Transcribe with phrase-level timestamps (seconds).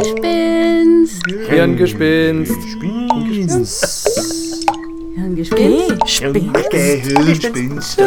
[0.00, 0.16] Gespinst.
[1.50, 2.52] Hirngespinst.
[5.14, 6.70] Hirngespinst.
[6.70, 8.00] Gehirnspinst.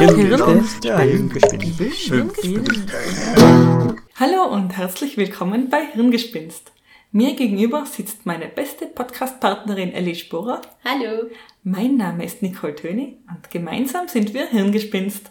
[4.16, 6.72] Hallo und herzlich willkommen bei Hirngespinst.
[7.12, 10.62] Mir gegenüber sitzt meine beste Podcast-Partnerin Ellie Sporer.
[10.84, 11.30] Hallo.
[11.64, 15.30] Mein Name ist Nicole Töni und gemeinsam sind wir Hirngespinst.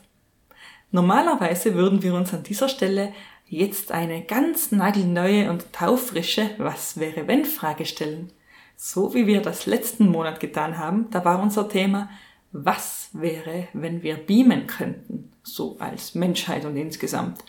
[0.93, 3.13] Normalerweise würden wir uns an dieser Stelle
[3.53, 8.33] jetzt eine ganz nagelneue und taufrische Was wäre wenn Frage stellen.
[8.77, 12.09] So wie wir das letzten Monat getan haben, da war unser Thema
[12.51, 17.45] Was wäre, wenn wir beamen könnten, so als Menschheit und insgesamt.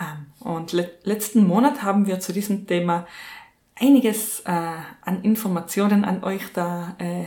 [0.00, 3.06] Ähm, Und le letzten Monat haben wir zu diesem Thema
[3.74, 4.50] einiges äh,
[5.02, 7.26] an Informationen an euch da äh,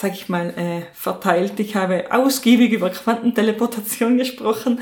[0.00, 1.60] sag ich mal, äh, verteilt.
[1.60, 4.80] Ich habe ausgiebig über Quantenteleportation gesprochen.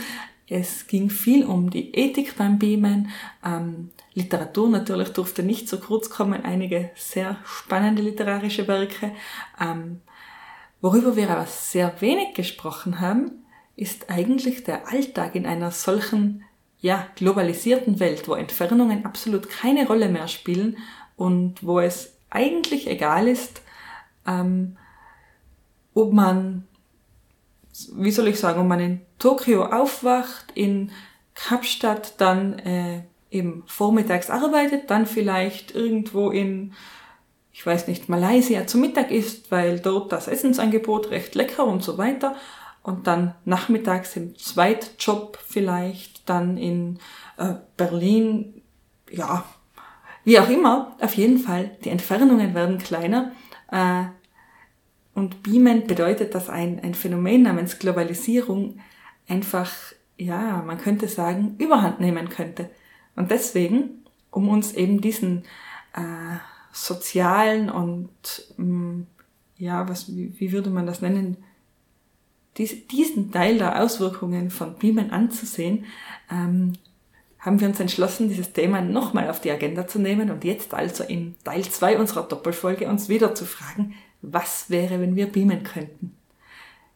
[0.48, 3.10] Es ging viel um die Ethik beim Beamen.
[3.44, 6.44] Ähm, Literatur natürlich durfte nicht zu kurz kommen.
[6.44, 9.12] Einige sehr spannende literarische Werke.
[9.60, 10.00] Ähm,
[10.80, 13.44] worüber wir aber sehr wenig gesprochen haben,
[13.76, 16.44] ist eigentlich der Alltag in einer solchen,
[16.80, 20.76] ja, globalisierten Welt, wo Entfernungen absolut keine Rolle mehr spielen
[21.16, 23.62] und wo es eigentlich egal ist,
[24.26, 24.76] ähm,
[25.94, 26.67] ob man,
[27.94, 30.90] wie soll ich sagen, ob man in Tokio aufwacht, in
[31.34, 36.72] Kapstadt dann äh, eben vormittags arbeitet, dann vielleicht irgendwo in,
[37.52, 41.98] ich weiß nicht, Malaysia zum Mittag isst, weil dort das Essensangebot recht lecker und so
[41.98, 42.34] weiter.
[42.82, 46.98] Und dann nachmittags im Zweitjob vielleicht, dann in
[47.36, 48.62] äh, Berlin,
[49.10, 49.44] ja,
[50.24, 50.96] wie auch immer.
[51.00, 53.32] Auf jeden Fall, die Entfernungen werden kleiner.
[53.70, 54.04] Äh,
[55.18, 58.78] und Beamen bedeutet, dass ein, ein Phänomen namens Globalisierung
[59.26, 59.72] einfach,
[60.16, 62.70] ja, man könnte sagen, überhand nehmen könnte.
[63.16, 65.42] Und deswegen, um uns eben diesen
[65.92, 66.38] äh,
[66.72, 68.08] sozialen und,
[68.58, 69.06] mh,
[69.56, 71.36] ja, was, wie, wie würde man das nennen,
[72.56, 75.84] dies, diesen Teil der Auswirkungen von Beamen anzusehen,
[76.30, 76.74] ähm,
[77.40, 81.02] haben wir uns entschlossen, dieses Thema nochmal auf die Agenda zu nehmen und jetzt also
[81.02, 86.16] in Teil 2 unserer Doppelfolge uns wieder zu fragen, was wäre, wenn wir beamen könnten?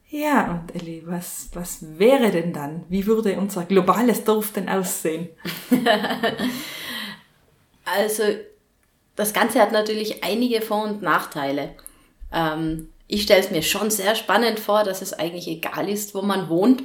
[0.08, 2.84] Ja, und Elli, was, was wäre denn dann?
[2.88, 5.28] Wie würde unser globales Dorf denn aussehen?
[7.84, 8.22] Also,
[9.16, 11.74] das Ganze hat natürlich einige Vor- und Nachteile.
[12.32, 16.22] Ähm, ich stelle es mir schon sehr spannend vor, dass es eigentlich egal ist, wo
[16.22, 16.82] man wohnt.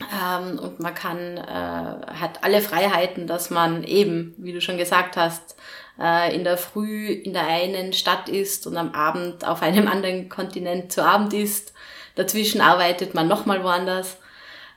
[0.00, 5.16] Ähm, und man kann, äh, hat alle Freiheiten, dass man eben, wie du schon gesagt
[5.16, 5.56] hast,
[6.00, 10.28] äh, in der Früh in der einen Stadt ist und am Abend auf einem anderen
[10.28, 11.72] Kontinent zu Abend ist.
[12.14, 14.16] Dazwischen arbeitet man nochmal woanders.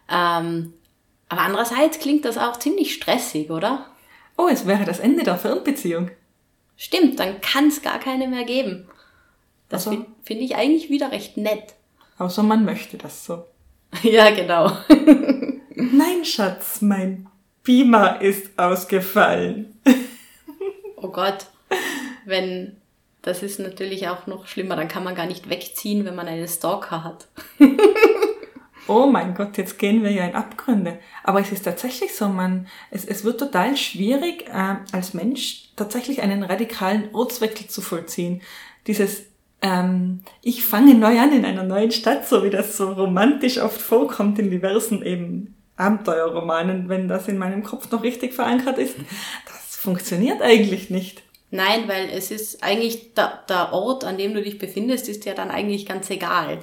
[0.09, 0.73] Ähm,
[1.29, 3.85] aber andererseits klingt das auch ziemlich stressig, oder?
[4.37, 6.11] Oh, es wäre das Ende der Fernbeziehung.
[6.77, 8.87] Stimmt, dann kann es gar keine mehr geben.
[9.69, 11.73] Das Also- fin- finde ich eigentlich wieder recht nett.
[12.17, 13.45] Außer man möchte das so.
[14.03, 14.71] ja, genau.
[15.75, 17.27] Nein, Schatz, mein
[17.63, 19.79] Beamer ist ausgefallen.
[21.05, 21.45] Oh Gott,
[22.25, 22.77] wenn
[23.21, 26.47] das ist natürlich auch noch schlimmer, dann kann man gar nicht wegziehen, wenn man einen
[26.47, 27.27] Stalker hat.
[28.88, 30.99] Oh mein Gott, jetzt gehen wir ja in Abgründe.
[31.23, 36.21] Aber es ist tatsächlich so, man, es, es wird total schwierig, äh, als Mensch tatsächlich
[36.21, 38.44] einen radikalen Ortswechsel zu vollziehen.
[38.85, 39.23] Dieses,
[39.63, 43.81] ähm, ich fange neu an in einer neuen Stadt, so wie das so romantisch oft
[43.81, 48.97] vorkommt in diversen eben Abenteuerromanen, wenn das in meinem Kopf noch richtig verankert ist.
[49.47, 51.23] Das funktioniert eigentlich nicht.
[51.51, 55.34] Nein, weil es ist eigentlich der, der Ort, an dem du dich befindest, ist ja
[55.34, 56.59] dann eigentlich ganz egal.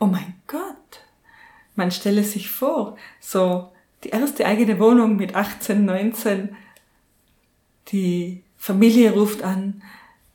[0.00, 1.00] Oh mein Gott.
[1.74, 3.70] Man stelle sich vor, so
[4.04, 6.56] die erste eigene Wohnung mit 18, 19,
[7.88, 9.82] die Familie ruft an,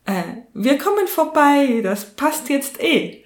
[0.06, 0.24] äh,
[0.54, 3.24] wir kommen vorbei, das passt jetzt eh.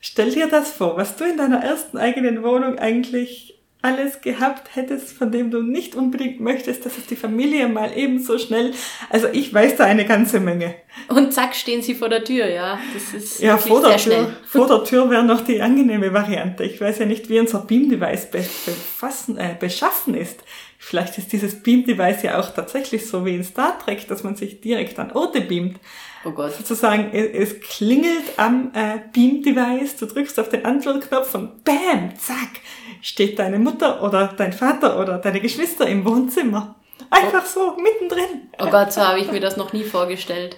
[0.00, 5.12] Stell dir das vor, was du in deiner ersten eigenen Wohnung eigentlich alles gehabt hättest,
[5.12, 8.72] von dem du nicht unbedingt möchtest, dass es die Familie mal ebenso schnell,
[9.08, 10.74] also ich weiß da eine ganze Menge.
[11.08, 12.78] Und zack, stehen sie vor der Tür, ja.
[12.92, 16.64] Das ist Ja, vor der, Tür, vor der Tür wäre noch die angenehme Variante.
[16.64, 20.40] Ich weiß ja nicht, wie unser Beam-Device be befassen, äh, beschaffen ist.
[20.78, 24.60] Vielleicht ist dieses Beam-Device ja auch tatsächlich so wie in Star Trek, dass man sich
[24.60, 25.78] direkt an Orte beamt.
[26.24, 26.54] Oh Gott.
[26.54, 32.60] Sozusagen, es, es klingelt am äh, Beam-Device, du drückst auf den Antwortknopf und BAM, zack,
[33.00, 36.76] steht deine Mutter oder dein Vater oder deine Geschwister im Wohnzimmer.
[37.10, 38.50] Einfach so, mittendrin.
[38.58, 40.56] Oh Gott, so habe ich mir das noch nie vorgestellt.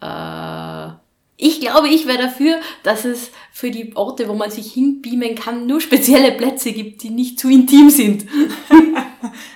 [0.00, 0.88] Äh,
[1.36, 5.66] ich glaube, ich wäre dafür, dass es für die Orte, wo man sich hinbeamen kann,
[5.66, 8.26] nur spezielle Plätze gibt, die nicht zu intim sind.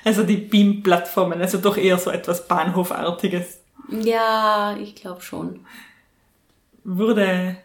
[0.02, 3.60] Also die Beam-Plattformen, also doch eher so etwas Bahnhofartiges.
[3.90, 5.60] Ja, ich glaube schon.
[6.82, 7.58] Würde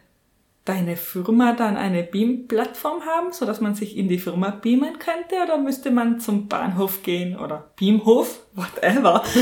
[0.64, 5.42] deine Firma dann eine Beam-Plattform haben, so dass man sich in die Firma beamen könnte,
[5.42, 9.22] oder müsste man zum Bahnhof gehen oder Beamhof, whatever?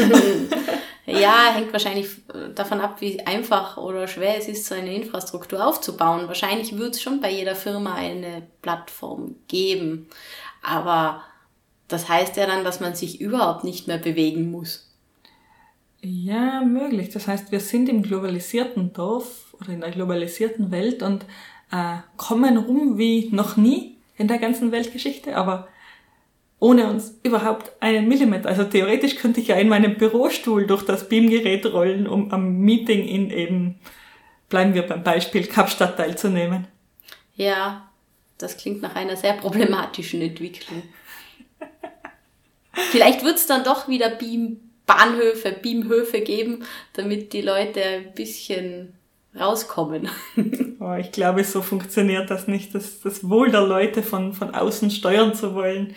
[1.04, 2.08] Ja, hängt wahrscheinlich
[2.54, 6.28] davon ab, wie einfach oder schwer es ist, so eine Infrastruktur aufzubauen.
[6.28, 10.08] Wahrscheinlich wird es schon bei jeder Firma eine Plattform geben.
[10.62, 11.22] Aber
[11.88, 14.92] das heißt ja dann, dass man sich überhaupt nicht mehr bewegen muss.
[16.00, 17.10] Ja, möglich.
[17.10, 21.25] Das heißt, wir sind im globalisierten Dorf oder in der globalisierten Welt und
[21.70, 25.69] äh, kommen rum wie noch nie in der ganzen Weltgeschichte, aber
[26.59, 28.49] ohne uns überhaupt einen Millimeter.
[28.49, 33.05] Also theoretisch könnte ich ja in meinem Bürostuhl durch das Beamgerät rollen, um am Meeting
[33.05, 33.81] in eben,
[34.49, 36.69] bleiben wir beim Beispiel, Kapstadt teilzunehmen.
[37.35, 37.91] Ja,
[38.38, 40.85] das klingt nach einer sehr problematischen Entwicklung.
[42.93, 48.93] Vielleicht wird es dann doch wieder Beam-Bahnhöfe, Beamhöfe geben, damit die Leute ein bisschen
[49.38, 50.08] rauskommen.
[50.82, 54.90] Oh, ich glaube, so funktioniert das nicht, das, das Wohl der Leute von, von außen
[54.90, 55.94] steuern zu wollen.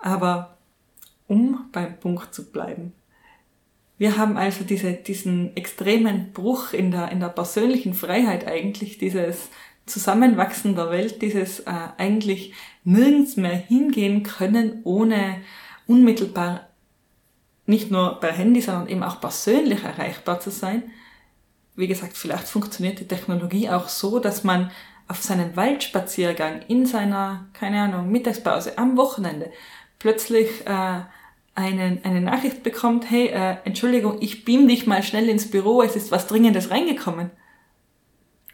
[0.00, 0.58] Aber
[1.28, 2.92] um beim Punkt zu bleiben.
[3.98, 9.48] Wir haben also diese, diesen extremen Bruch in der, in der persönlichen Freiheit eigentlich, dieses
[9.86, 12.52] Zusammenwachsen der Welt, dieses äh, eigentlich
[12.82, 15.36] nirgends mehr hingehen können, ohne
[15.86, 16.68] unmittelbar
[17.66, 20.82] nicht nur per Handy, sondern eben auch persönlich erreichbar zu sein.
[21.74, 24.70] Wie gesagt, vielleicht funktioniert die Technologie auch so, dass man
[25.08, 29.50] auf seinem Waldspaziergang in seiner, keine Ahnung, Mittagspause am Wochenende
[29.98, 31.00] plötzlich äh,
[31.54, 35.96] einen, eine Nachricht bekommt, hey, äh, Entschuldigung, ich beam dich mal schnell ins Büro, es
[35.96, 37.30] ist was Dringendes reingekommen.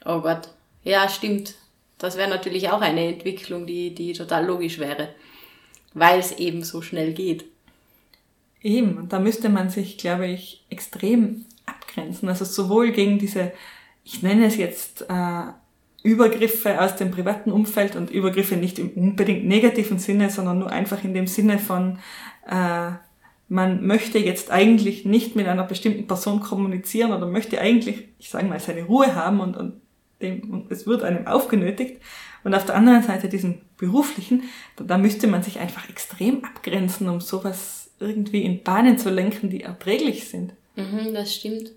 [0.04, 0.48] Oh Gott.
[0.84, 1.54] Ja, stimmt.
[1.98, 5.08] Das wäre natürlich auch eine Entwicklung, die, die total logisch wäre,
[5.94, 7.44] weil es eben so schnell geht.
[8.62, 11.44] Eben, und da müsste man sich, glaube ich, extrem
[11.98, 12.28] abgrenzen.
[12.28, 13.52] Also sowohl gegen diese,
[14.04, 15.42] ich nenne es jetzt äh,
[16.02, 21.04] Übergriffe aus dem privaten Umfeld und Übergriffe nicht im unbedingt negativen Sinne, sondern nur einfach
[21.04, 21.98] in dem Sinne von,
[22.48, 22.92] äh,
[23.48, 28.46] man möchte jetzt eigentlich nicht mit einer bestimmten Person kommunizieren oder möchte eigentlich, ich sage
[28.46, 29.80] mal, seine Ruhe haben und, und
[30.20, 32.00] dem, und es wird einem aufgenötigt.
[32.44, 34.44] Und auf der anderen Seite diesen beruflichen,
[34.76, 39.50] da, da müsste man sich einfach extrem abgrenzen, um sowas irgendwie in Bahnen zu lenken,
[39.50, 40.52] die erträglich sind.
[40.76, 41.72] Mhm, das stimmt.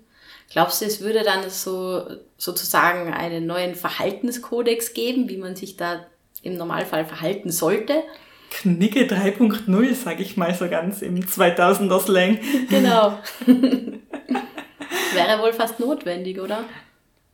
[0.52, 2.04] Glaubst du, es würde dann so
[2.36, 6.04] sozusagen einen neuen Verhaltenskodex geben, wie man sich da
[6.42, 8.02] im Normalfall verhalten sollte?
[8.50, 12.38] Knicke 3.0, sage ich mal so ganz im 2000er Slang.
[12.68, 13.18] Genau.
[13.46, 16.64] Wäre wohl fast notwendig, oder?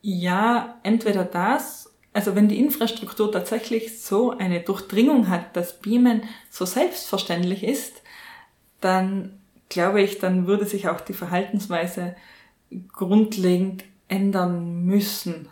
[0.01, 6.63] Ja, entweder das, also wenn die Infrastruktur tatsächlich so eine Durchdringung hat, dass Beamen so
[6.63, 8.01] selbstverständlich ist,
[8.79, 12.15] dann glaube ich, dann würde sich auch die Verhaltensweise
[12.91, 15.47] grundlegend ändern müssen.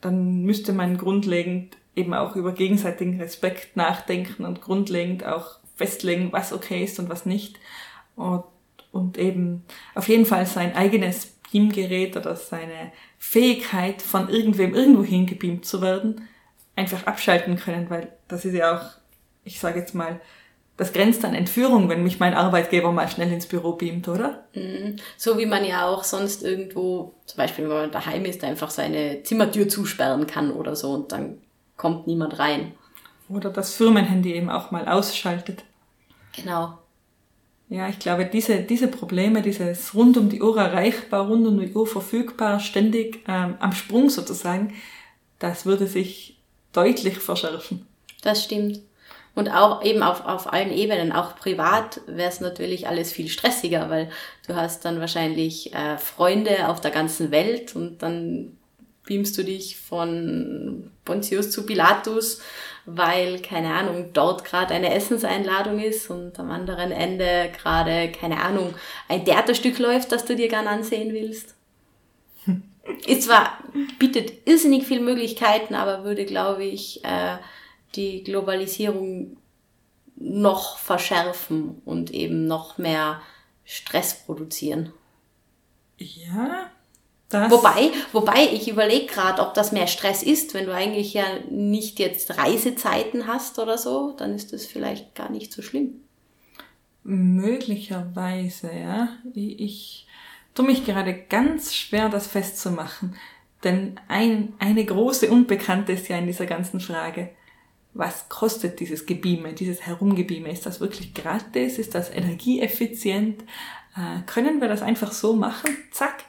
[0.00, 6.52] Dann müsste man grundlegend eben auch über gegenseitigen Respekt nachdenken und grundlegend auch festlegen, was
[6.52, 7.58] okay ist und was nicht.
[8.14, 8.44] Und,
[8.92, 9.64] und eben
[9.94, 16.28] auf jeden Fall sein eigenes Beamgerät oder seine Fähigkeit, von irgendwem irgendwo hingebeamt zu werden,
[16.76, 18.84] einfach abschalten können, weil das ist ja auch,
[19.44, 20.20] ich sage jetzt mal,
[20.78, 24.44] das grenzt an Entführung, wenn mich mein Arbeitgeber mal schnell ins Büro beamt, oder?
[24.54, 24.96] Mhm.
[25.16, 29.24] So wie man ja auch sonst irgendwo, zum Beispiel wenn man daheim ist, einfach seine
[29.24, 31.38] Zimmertür zusperren kann oder so und dann
[31.76, 32.72] kommt niemand rein.
[33.28, 35.64] Oder das Firmenhandy eben auch mal ausschaltet.
[36.34, 36.78] Genau.
[37.68, 41.74] Ja, ich glaube, diese, diese Probleme, dieses rund um die Uhr erreichbar, rund um die
[41.74, 44.74] Uhr verfügbar, ständig ähm, am Sprung sozusagen,
[45.40, 46.38] das würde sich
[46.72, 47.84] deutlich verschärfen.
[48.22, 48.80] Das stimmt.
[49.38, 53.88] Und auch eben auf, auf allen Ebenen, auch privat wäre es natürlich alles viel stressiger,
[53.88, 54.10] weil
[54.48, 58.58] du hast dann wahrscheinlich äh, Freunde auf der ganzen Welt und dann
[59.06, 62.40] beamst du dich von Pontius zu Pilatus,
[62.84, 68.74] weil, keine Ahnung, dort gerade eine Essenseinladung ist und am anderen Ende gerade, keine Ahnung,
[69.06, 71.54] ein Theaterstück läuft, das du dir gern ansehen willst.
[73.06, 73.56] Ist zwar,
[74.00, 77.36] bietet irrsinnig viele Möglichkeiten, aber würde, glaube ich, äh,
[77.94, 79.36] die Globalisierung
[80.16, 83.20] noch verschärfen und eben noch mehr
[83.64, 84.92] Stress produzieren.
[85.96, 86.70] Ja.
[87.28, 91.24] Das Wobei, wobei ich überlege gerade, ob das mehr Stress ist, wenn du eigentlich ja
[91.50, 96.00] nicht jetzt Reisezeiten hast oder so, dann ist das vielleicht gar nicht so schlimm.
[97.02, 99.08] Möglicherweise, ja.
[99.34, 100.06] Ich, ich
[100.54, 103.14] tue mich gerade ganz schwer, das festzumachen.
[103.62, 107.30] Denn ein, eine große Unbekannte ist ja in dieser ganzen Frage
[107.98, 110.52] was kostet dieses Gebieme, dieses Herumgebieme?
[110.52, 111.80] Ist das wirklich gratis?
[111.80, 113.42] Ist das energieeffizient?
[113.96, 115.76] Äh, können wir das einfach so machen?
[115.90, 116.24] Zack.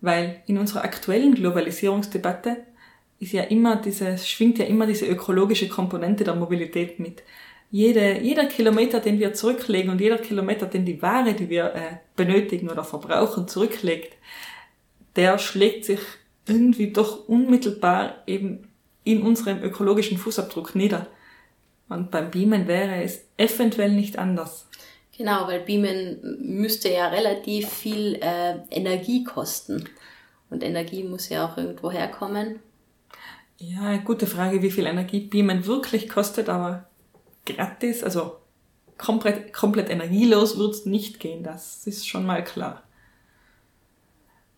[0.00, 2.58] Weil in unserer aktuellen Globalisierungsdebatte
[3.18, 7.24] ist ja immer dieses, schwingt ja immer diese ökologische Komponente der Mobilität mit.
[7.72, 11.96] Jede, jeder Kilometer, den wir zurücklegen und jeder Kilometer, den die Ware, die wir äh,
[12.14, 14.16] benötigen oder verbrauchen, zurücklegt,
[15.16, 16.00] der schlägt sich
[16.46, 18.67] irgendwie doch unmittelbar eben
[19.08, 21.06] in unserem ökologischen Fußabdruck nieder.
[21.88, 24.68] Und beim Beamen wäre es eventuell nicht anders.
[25.16, 29.88] Genau, weil Beamen müsste ja relativ viel äh, Energie kosten.
[30.50, 32.60] Und Energie muss ja auch irgendwo herkommen.
[33.56, 36.86] Ja, gute Frage, wie viel Energie Beamen wirklich kostet, aber
[37.46, 38.36] gratis, also
[38.98, 42.82] komplett, komplett energielos wird es nicht gehen, das ist schon mal klar.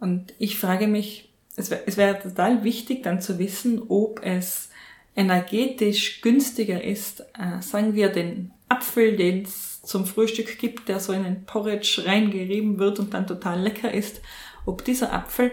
[0.00, 1.29] Und ich frage mich,
[1.60, 4.70] es wäre es wär total wichtig dann zu wissen, ob es
[5.14, 11.12] energetisch günstiger ist, äh, sagen wir den Apfel, den es zum Frühstück gibt, der so
[11.12, 14.20] in ein Porridge reingerieben wird und dann total lecker ist,
[14.66, 15.52] ob dieser Apfel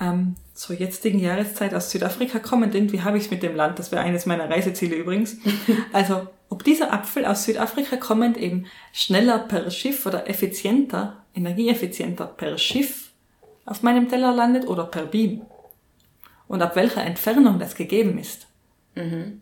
[0.00, 3.90] ähm, zur jetzigen Jahreszeit aus Südafrika kommend, irgendwie habe ich es mit dem Land, das
[3.90, 5.36] wäre eines meiner Reiseziele übrigens.
[5.92, 12.58] Also ob dieser Apfel aus Südafrika kommend eben schneller per Schiff oder effizienter, energieeffizienter per
[12.58, 13.01] Schiff
[13.64, 15.42] auf meinem Teller landet oder per Beam.
[16.48, 18.46] Und ab welcher Entfernung das gegeben ist.
[18.94, 19.40] Mhm.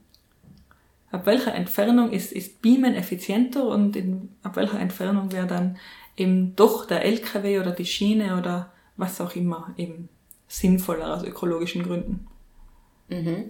[1.11, 5.77] Ab welcher Entfernung ist, ist Beamen effizienter und in, ab welcher Entfernung wäre dann
[6.17, 10.09] eben doch der LKW oder die Schiene oder was auch immer eben
[10.47, 12.27] sinnvoller aus ökologischen Gründen.
[13.09, 13.49] Mhm.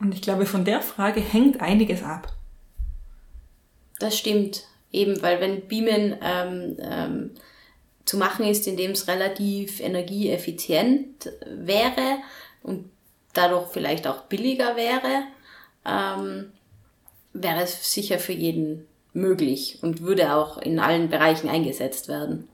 [0.00, 2.32] Und ich glaube, von der Frage hängt einiges ab.
[3.98, 4.64] Das stimmt.
[4.92, 7.30] Eben, weil wenn Beamen ähm, ähm,
[8.08, 12.16] zu machen ist, indem es relativ energieeffizient wäre
[12.62, 12.88] und
[13.34, 15.24] dadurch vielleicht auch billiger wäre,
[15.84, 16.50] ähm,
[17.34, 22.48] wäre es sicher für jeden möglich und würde auch in allen Bereichen eingesetzt werden.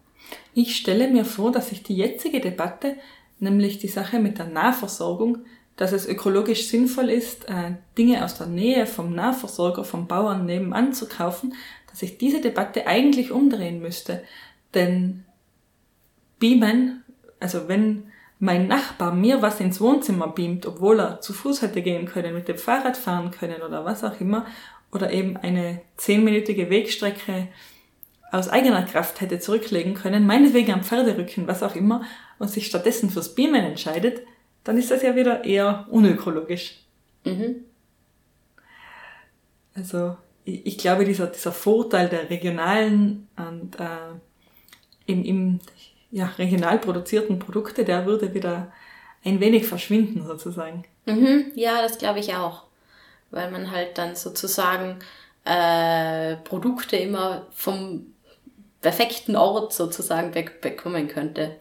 [0.54, 2.96] Ich stelle mir vor, dass sich die jetzige Debatte,
[3.38, 5.38] nämlich die Sache mit der Nahversorgung,
[5.76, 10.92] dass es ökologisch sinnvoll ist, äh, Dinge aus der Nähe vom Nahversorger, vom Bauern nebenan
[10.92, 11.54] zu kaufen,
[11.88, 14.24] dass sich diese Debatte eigentlich umdrehen müsste.
[14.74, 15.23] Denn
[16.38, 17.02] beamen,
[17.40, 18.04] also wenn
[18.38, 22.48] mein Nachbar mir was ins Wohnzimmer beamt, obwohl er zu Fuß hätte gehen können, mit
[22.48, 24.46] dem Fahrrad fahren können oder was auch immer,
[24.92, 27.48] oder eben eine zehnminütige Wegstrecke
[28.30, 32.02] aus eigener Kraft hätte zurücklegen können, meinetwegen am Pferderücken, was auch immer,
[32.38, 34.22] und sich stattdessen fürs Beamen entscheidet,
[34.64, 36.80] dann ist das ja wieder eher unökologisch.
[37.24, 37.64] Mhm.
[39.74, 43.86] Also ich, ich, glaube, dieser, dieser Vorteil der regionalen und äh,
[45.06, 45.60] im, im
[46.14, 48.70] ja, regional produzierten Produkte, der würde wieder
[49.24, 50.84] ein wenig verschwinden sozusagen.
[51.06, 52.62] Mhm, ja, das glaube ich auch.
[53.32, 55.00] Weil man halt dann sozusagen
[55.44, 58.06] äh, Produkte immer vom
[58.80, 60.30] perfekten Ort sozusagen
[60.60, 61.56] bekommen könnte.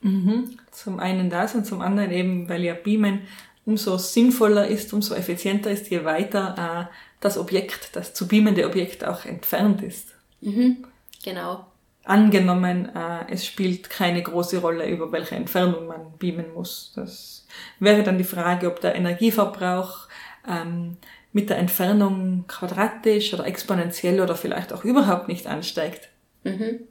[0.00, 0.56] Mhm.
[0.70, 3.22] Zum einen das und zum anderen eben, weil ja Beamen
[3.64, 9.04] umso sinnvoller ist, umso effizienter ist, je weiter äh, das Objekt, das zu beamende Objekt
[9.04, 10.14] auch entfernt ist.
[10.40, 10.84] Mhm.
[11.24, 11.66] Genau.
[12.06, 16.92] Angenommen, äh, es spielt keine große Rolle, über welche Entfernung man beamen muss.
[16.94, 17.44] Das
[17.80, 20.06] wäre dann die Frage, ob der Energieverbrauch
[20.48, 20.98] ähm,
[21.32, 26.08] mit der Entfernung quadratisch oder exponentiell oder vielleicht auch überhaupt nicht ansteigt.
[26.44, 26.82] Mhm.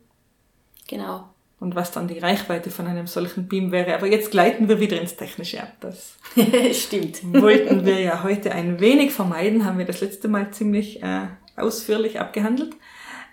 [0.89, 1.29] Genau.
[1.61, 3.95] Und was dann die Reichweite von einem solchen Beam wäre.
[3.95, 5.71] Aber jetzt gleiten wir wieder ins Technische ab.
[5.79, 6.17] Das
[6.73, 7.21] stimmt.
[7.41, 12.19] Wollten wir ja heute ein wenig vermeiden, haben wir das letzte Mal ziemlich äh, ausführlich
[12.19, 12.75] abgehandelt.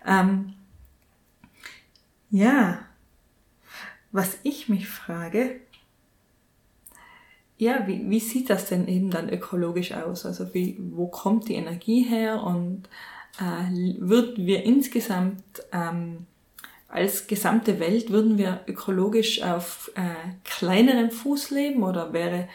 [0.07, 0.55] Ähm,
[2.33, 2.81] ja,
[4.11, 5.61] was ich mich frage,
[7.59, 10.27] ja, wie, wie sieht das denn eben dann ökologisch aus?
[10.27, 12.89] Also wie, wo kommt die Energie her und
[13.39, 16.27] äh, würden wir insgesamt ähm,
[16.89, 22.49] als gesamte Welt, würden wir ökologisch auf äh, kleinerem Fuß leben oder wäre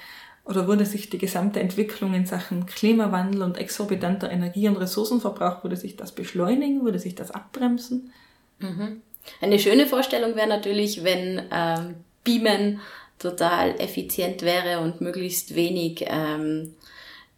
[0.44, 5.76] oder würde sich die gesamte Entwicklung in Sachen Klimawandel und exorbitanter Energie- und Ressourcenverbrauch, würde
[5.76, 8.12] sich das beschleunigen, würde sich das abbremsen?
[8.60, 9.02] Mhm.
[9.42, 12.80] Eine schöne Vorstellung wäre natürlich, wenn ähm, Beamen
[13.20, 16.76] total effizient wäre und möglichst wenig ähm,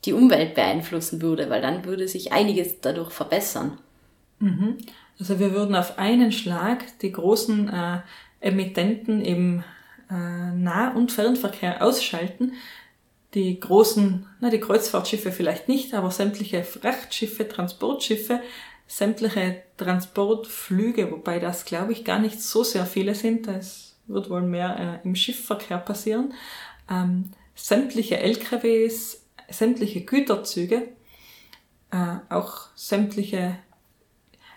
[0.06, 3.78] die Umwelt beeinflussen würde, weil dann würde sich einiges dadurch verbessern.
[4.40, 4.78] Mhm.
[5.20, 8.00] Also wir würden auf einen Schlag die großen äh,
[8.40, 9.64] Emittenten im
[10.10, 12.54] äh, Nah- und Fernverkehr ausschalten.
[13.34, 18.42] Die großen, na die Kreuzfahrtschiffe vielleicht nicht, aber sämtliche Frachtschiffe, Transportschiffe,
[18.88, 23.48] sämtliche Transportflüge, wobei das glaube ich gar nicht so sehr viele sind.
[23.48, 26.34] Das wird wohl mehr äh, im Schiffverkehr passieren.
[26.90, 30.90] Ähm, sämtliche LKWs, sämtliche Güterzüge,
[31.92, 33.58] äh, auch sämtliche,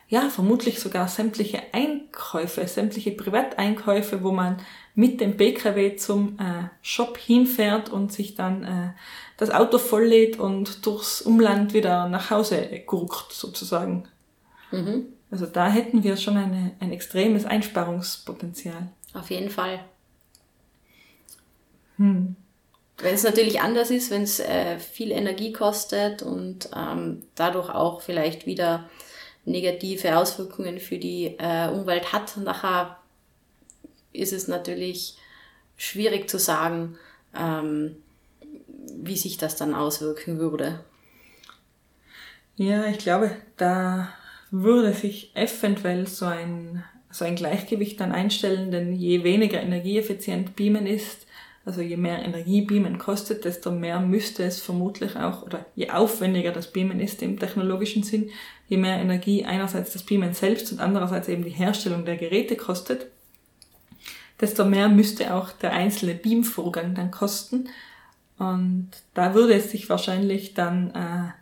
[0.08, 4.58] ja, vermutlich sogar sämtliche Einkäufe, sämtliche Privateinkäufe, wo man
[4.94, 8.92] mit dem PKW zum äh, Shop hinfährt und sich dann äh,
[9.38, 14.08] das Auto volllädt und durchs Umland wieder nach Hause gurkt, sozusagen.
[14.72, 15.06] Mhm.
[15.30, 18.88] Also da hätten wir schon eine, ein extremes Einsparungspotenzial.
[19.14, 19.84] Auf jeden Fall.
[21.96, 22.36] Hm.
[22.98, 28.00] Wenn es natürlich anders ist, wenn es äh, viel Energie kostet und ähm, dadurch auch
[28.00, 28.88] vielleicht wieder
[29.44, 32.98] negative Auswirkungen für die äh, Umwelt hat, nachher
[34.12, 35.16] ist es natürlich
[35.76, 36.98] schwierig zu sagen,
[37.34, 37.96] ähm,
[38.94, 40.84] wie sich das dann auswirken würde.
[42.56, 44.12] Ja, ich glaube, da
[44.52, 50.86] würde sich eventuell so ein, so ein Gleichgewicht dann einstellen, denn je weniger energieeffizient Beamen
[50.86, 51.26] ist,
[51.64, 56.52] also je mehr Energie Beamen kostet, desto mehr müsste es vermutlich auch, oder je aufwendiger
[56.52, 58.30] das Beamen ist im technologischen Sinn,
[58.68, 63.06] je mehr Energie einerseits das Beamen selbst und andererseits eben die Herstellung der Geräte kostet,
[64.40, 67.68] desto mehr müsste auch der einzelne Beamvorgang dann kosten.
[68.38, 71.32] Und da würde es sich wahrscheinlich dann, äh,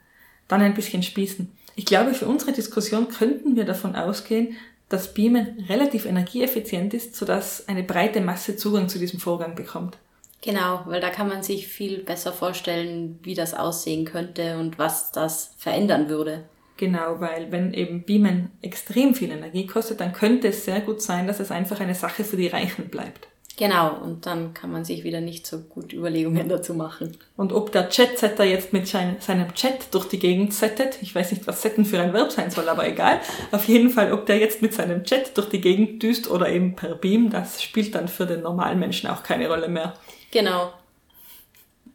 [0.49, 1.50] dann ein bisschen spießen.
[1.80, 4.54] Ich glaube, für unsere Diskussion könnten wir davon ausgehen,
[4.90, 9.96] dass Beamen relativ energieeffizient ist, sodass eine breite Masse Zugang zu diesem Vorgang bekommt.
[10.42, 15.10] Genau, weil da kann man sich viel besser vorstellen, wie das aussehen könnte und was
[15.10, 16.44] das verändern würde.
[16.76, 21.26] Genau, weil wenn eben Beamen extrem viel Energie kostet, dann könnte es sehr gut sein,
[21.26, 23.28] dass es einfach eine Sache für die Reichen bleibt.
[23.57, 27.19] Genau, und dann kann man sich wieder nicht so gut Überlegungen dazu machen.
[27.37, 31.47] Und ob der Chatsetter jetzt mit seinem Chat durch die Gegend settet, ich weiß nicht,
[31.47, 33.21] was setten für ein Verb sein soll, aber egal.
[33.52, 36.75] Auf jeden Fall, ob der jetzt mit seinem Chat durch die Gegend düst oder eben
[36.75, 39.95] per Beam, das spielt dann für den normalen Menschen auch keine Rolle mehr.
[40.30, 40.73] Genau.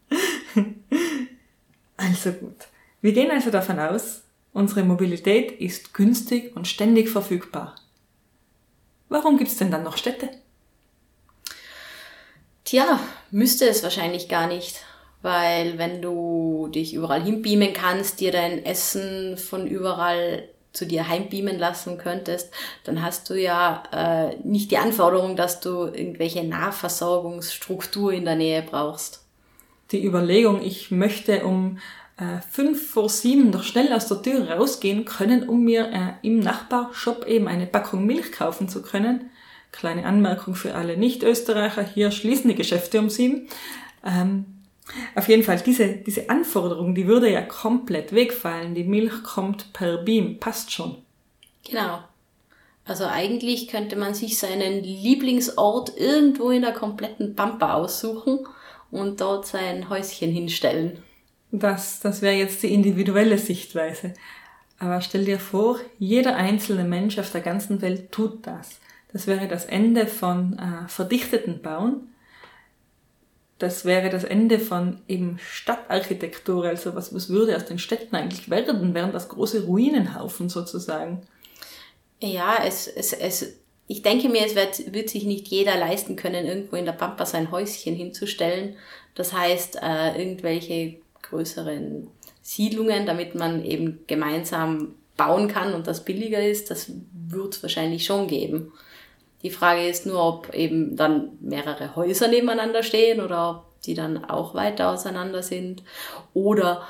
[1.96, 2.68] also gut.
[3.00, 4.22] Wir gehen also davon aus,
[4.52, 7.74] unsere Mobilität ist günstig und ständig verfügbar.
[9.08, 10.28] Warum gibt's denn dann noch Städte?
[12.66, 13.00] Tja,
[13.30, 14.76] müsste es wahrscheinlich gar nicht.
[15.22, 21.58] Weil wenn du dich überall hinbeamen kannst, dir dein Essen von überall zu dir heimbeamen
[21.58, 22.52] lassen könntest,
[22.84, 28.62] dann hast du ja äh, nicht die Anforderung, dass du irgendwelche Nahversorgungsstruktur in der Nähe
[28.62, 29.24] brauchst.
[29.92, 31.78] Die Überlegung, ich möchte um
[32.18, 36.40] äh, fünf vor sieben noch schnell aus der Tür rausgehen können, um mir äh, im
[36.40, 39.30] Nachbarshop eben eine Packung Milch kaufen zu können.
[39.76, 43.48] Kleine Anmerkung für alle Nicht-Österreicher, hier schließen die Geschäfte um sieben.
[44.04, 44.46] Ähm,
[45.14, 48.74] auf jeden Fall, diese, diese Anforderung, die würde ja komplett wegfallen.
[48.74, 50.96] Die Milch kommt per Beam, passt schon.
[51.68, 51.98] Genau.
[52.86, 58.46] Also eigentlich könnte man sich seinen Lieblingsort irgendwo in der kompletten Pampa aussuchen
[58.90, 61.02] und dort sein Häuschen hinstellen.
[61.50, 64.14] Das, das wäre jetzt die individuelle Sichtweise.
[64.78, 68.78] Aber stell dir vor, jeder einzelne Mensch auf der ganzen Welt tut das.
[69.16, 72.08] Das wäre das Ende von äh, verdichteten Bauen
[73.58, 76.64] das wäre das Ende von eben Stadtarchitektur.
[76.64, 78.92] Also was, was würde aus den Städten eigentlich werden?
[78.94, 81.22] Wären das große Ruinenhaufen sozusagen?
[82.20, 83.54] Ja, es, es, es,
[83.86, 87.24] ich denke mir, es wird, wird sich nicht jeder leisten können, irgendwo in der Pampa
[87.24, 88.76] sein Häuschen hinzusstellen.
[89.14, 92.08] Das heißt, äh, irgendwelche größeren
[92.42, 98.04] Siedlungen, damit man eben gemeinsam bauen kann und das billiger ist, das wird es wahrscheinlich
[98.04, 98.72] schon geben.
[99.42, 104.24] Die Frage ist nur, ob eben dann mehrere Häuser nebeneinander stehen oder ob die dann
[104.24, 105.82] auch weiter auseinander sind.
[106.34, 106.86] Oder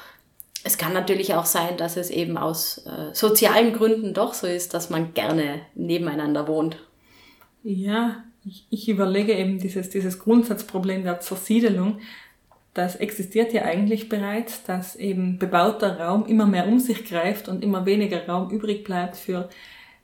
[0.65, 4.75] es kann natürlich auch sein, dass es eben aus äh, sozialen Gründen doch so ist,
[4.75, 6.79] dass man gerne nebeneinander wohnt.
[7.63, 12.01] Ja, ich, ich überlege eben dieses, dieses Grundsatzproblem der Zersiedelung.
[12.75, 17.65] Das existiert ja eigentlich bereits, dass eben bebauter Raum immer mehr um sich greift und
[17.65, 19.49] immer weniger Raum übrig bleibt für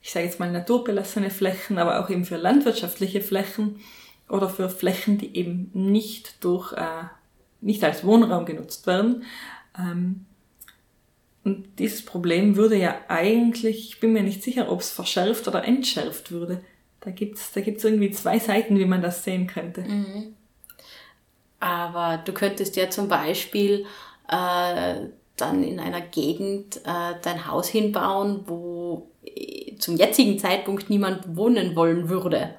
[0.03, 3.81] ich sage jetzt mal naturbelassene Flächen, aber auch eben für landwirtschaftliche Flächen
[4.29, 7.05] oder für Flächen, die eben nicht durch, äh,
[7.61, 9.25] nicht als Wohnraum genutzt werden.
[9.79, 10.27] Ähm,
[11.45, 15.65] und dieses Problem würde ja eigentlich, ich bin mir nicht sicher, ob es verschärft oder
[15.65, 16.65] entschärft würde.
[17.01, 19.83] Da gibt's da gibt's irgendwie zwei Seiten, wie man das sehen könnte.
[19.83, 20.35] Mhm.
[21.59, 23.87] Aber du könntest ja zum Beispiel
[24.29, 29.09] äh, dann in einer Gegend äh, dein Haus hinbauen, wo
[29.79, 32.55] zum jetzigen Zeitpunkt niemand wohnen wollen würde.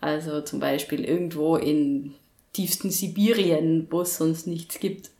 [0.00, 2.14] Also zum Beispiel irgendwo in
[2.52, 5.10] tiefsten Sibirien, wo es sonst nichts gibt.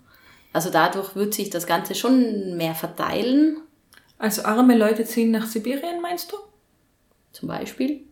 [0.53, 3.59] Also dadurch wird sich das Ganze schon mehr verteilen.
[4.19, 6.37] Also arme Leute ziehen nach Sibirien, meinst du?
[7.33, 8.03] Zum Beispiel.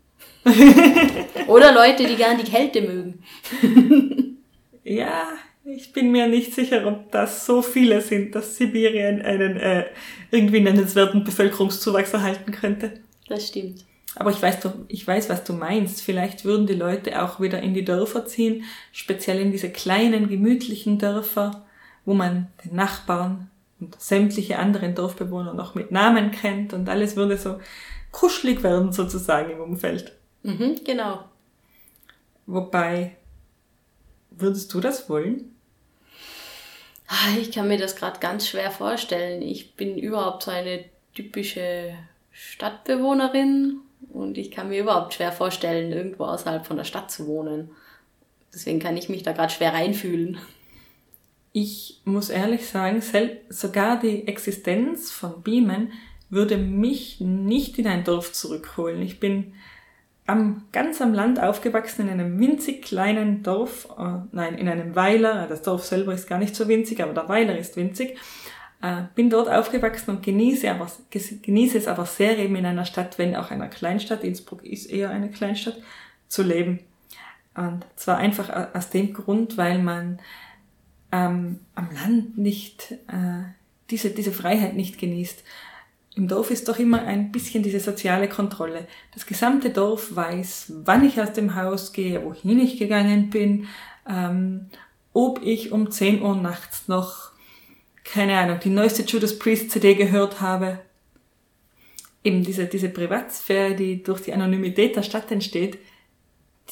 [1.47, 3.23] Oder Leute, die gern die Kälte mögen.
[4.85, 5.29] ja,
[5.65, 9.87] Ich bin mir nicht sicher, ob das so viele sind, dass Sibirien einen äh,
[10.31, 12.95] irgendwie nennenswerten Bevölkerungszuwachs erhalten könnte.
[13.29, 13.85] Das stimmt.
[14.17, 16.03] Aber ich weiß, doch, ich weiß, was du meinst.
[16.03, 20.99] Vielleicht würden die Leute auch wieder in die Dörfer ziehen, speziell in diese kleinen, gemütlichen
[20.99, 21.65] Dörfer,
[22.05, 27.39] wo man den Nachbarn und sämtliche anderen Dorfbewohner noch mit Namen kennt und alles würde
[27.39, 27.59] so
[28.11, 30.13] kuschelig werden sozusagen im Umfeld.
[30.43, 31.25] Mhm, genau.
[32.47, 33.17] Wobei,
[34.39, 35.55] würdest du das wollen?
[37.09, 39.43] Ah, Ich kann mir das gerade ganz schwer vorstellen.
[39.43, 41.95] Ich bin überhaupt so eine typische
[42.31, 43.81] Stadtbewohnerin
[44.13, 47.71] und ich kann mir überhaupt schwer vorstellen, irgendwo außerhalb von der Stadt zu wohnen.
[48.53, 50.39] Deswegen kann ich mich da gerade schwer reinfühlen.
[51.53, 53.03] Ich muss ehrlich sagen,
[53.51, 55.93] sogar die Existenz von Beamen
[56.31, 59.03] würde mich nicht in ein Dorf zurückholen.
[59.03, 59.53] Ich bin
[60.27, 65.47] am, ganz am Land aufgewachsen, in einem winzig kleinen Dorf, äh, nein, in einem Weiler.
[65.49, 68.17] Das Dorf selber ist gar nicht so winzig, aber der Weiler ist winzig.
[68.83, 73.19] Äh, bin dort aufgewachsen und genieße, aber, genieße es aber sehr eben in einer Stadt,
[73.19, 75.77] wenn auch einer Kleinstadt, Innsbruck ist eher eine Kleinstadt,
[76.29, 76.81] zu leben.
[77.55, 80.19] Und zwar einfach a- aus dem Grund, weil man
[81.13, 83.45] ähm, am Land nicht äh,
[83.91, 85.45] diese, diese Freiheit nicht genießt.
[86.15, 88.87] Im Dorf ist doch immer ein bisschen diese soziale Kontrolle.
[89.15, 93.69] Das gesamte Dorf weiß, wann ich aus dem Haus gehe, wohin ich gegangen bin,
[94.09, 94.69] ähm,
[95.15, 97.33] ob ich um 10 Uhr nachts noch,
[98.05, 100.81] keine Ahnung, die neueste Judas Priest CD gehört habe.
[102.25, 105.79] Eben diese, diese Privatsphäre, die durch die Anonymität der Stadt entsteht,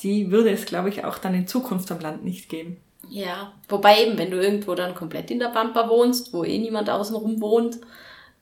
[0.03, 2.77] die würde es, glaube ich, auch dann in Zukunft am Land nicht geben.
[3.09, 6.91] Ja, wobei eben, wenn du irgendwo dann komplett in der Pampa wohnst, wo eh niemand
[6.91, 7.81] außenrum wohnt,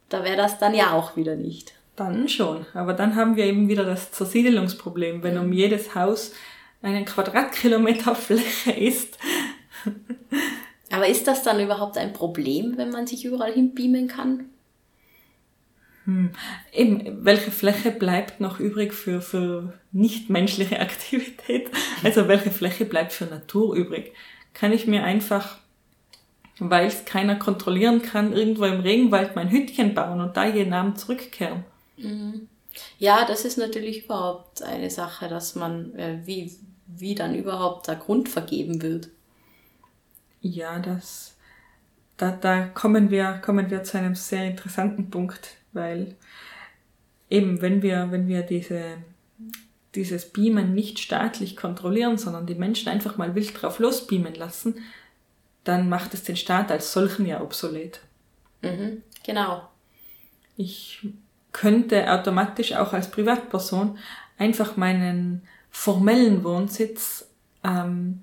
[0.08, 1.72] da wäre das dann ja auch wieder nicht.
[1.96, 2.66] Dann schon.
[2.74, 5.22] Aber dann haben wir eben wieder das Zersiedelungsproblem.
[5.22, 6.32] Wenn um jedes Haus
[6.80, 9.18] einen Quadratkilometer Fläche ist,
[10.90, 14.46] Aber ist das dann überhaupt ein Problem, wenn man sich überall hinbeamen kann?
[16.72, 21.70] eben, welche Fläche bleibt noch übrig für, für nichtmenschliche Aktivität?
[22.02, 24.14] Also welche Fläche bleibt für Natur übrig?
[24.54, 25.58] Kann ich mir einfach,
[26.58, 30.98] weil es keiner kontrollieren kann, irgendwo im Regenwald mein Hütchen bauen und da jeden Abend
[30.98, 31.64] zurückkehren?
[32.98, 36.52] Ja, das ist natürlich überhaupt eine Sache, dass man, äh, wie,
[36.86, 39.08] wie dann überhaupt der Grund vergeben wird.
[40.40, 41.36] Ja, das,
[42.16, 46.16] da, da kommen wir, kommen wir zu einem sehr interessanten Punkt, weil
[47.30, 48.98] eben, wenn wir, wenn wir diese,
[49.94, 54.76] dieses Beamen nicht staatlich kontrollieren, sondern die Menschen einfach mal wild drauf losbeamen lassen,
[55.68, 58.00] dann macht es den Staat als solchen ja obsolet.
[58.62, 59.68] Mhm, genau.
[60.56, 61.06] Ich
[61.52, 63.98] könnte automatisch auch als Privatperson
[64.38, 67.28] einfach meinen formellen Wohnsitz
[67.62, 68.22] ähm,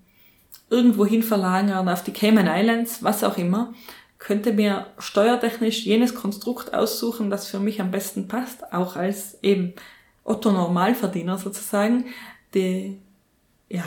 [0.70, 3.74] irgendwohin verlagern, auf die Cayman Islands, was auch immer,
[4.18, 9.74] könnte mir steuertechnisch jenes Konstrukt aussuchen, das für mich am besten passt, auch als eben
[10.24, 12.06] Otto Normalverdiener sozusagen.
[12.54, 13.00] Die,
[13.70, 13.84] ja,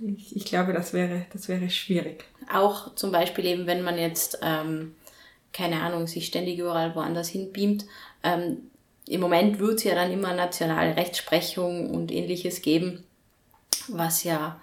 [0.00, 2.24] ich, ich glaube, das wäre, das wäre schwierig.
[2.52, 4.94] Auch zum Beispiel eben, wenn man jetzt, ähm,
[5.52, 7.86] keine Ahnung, sich ständig überall woanders hinbeamt.
[8.22, 8.70] Ähm,
[9.06, 13.04] Im Moment wird es ja dann immer nationale Rechtsprechung und ähnliches geben,
[13.88, 14.60] was ja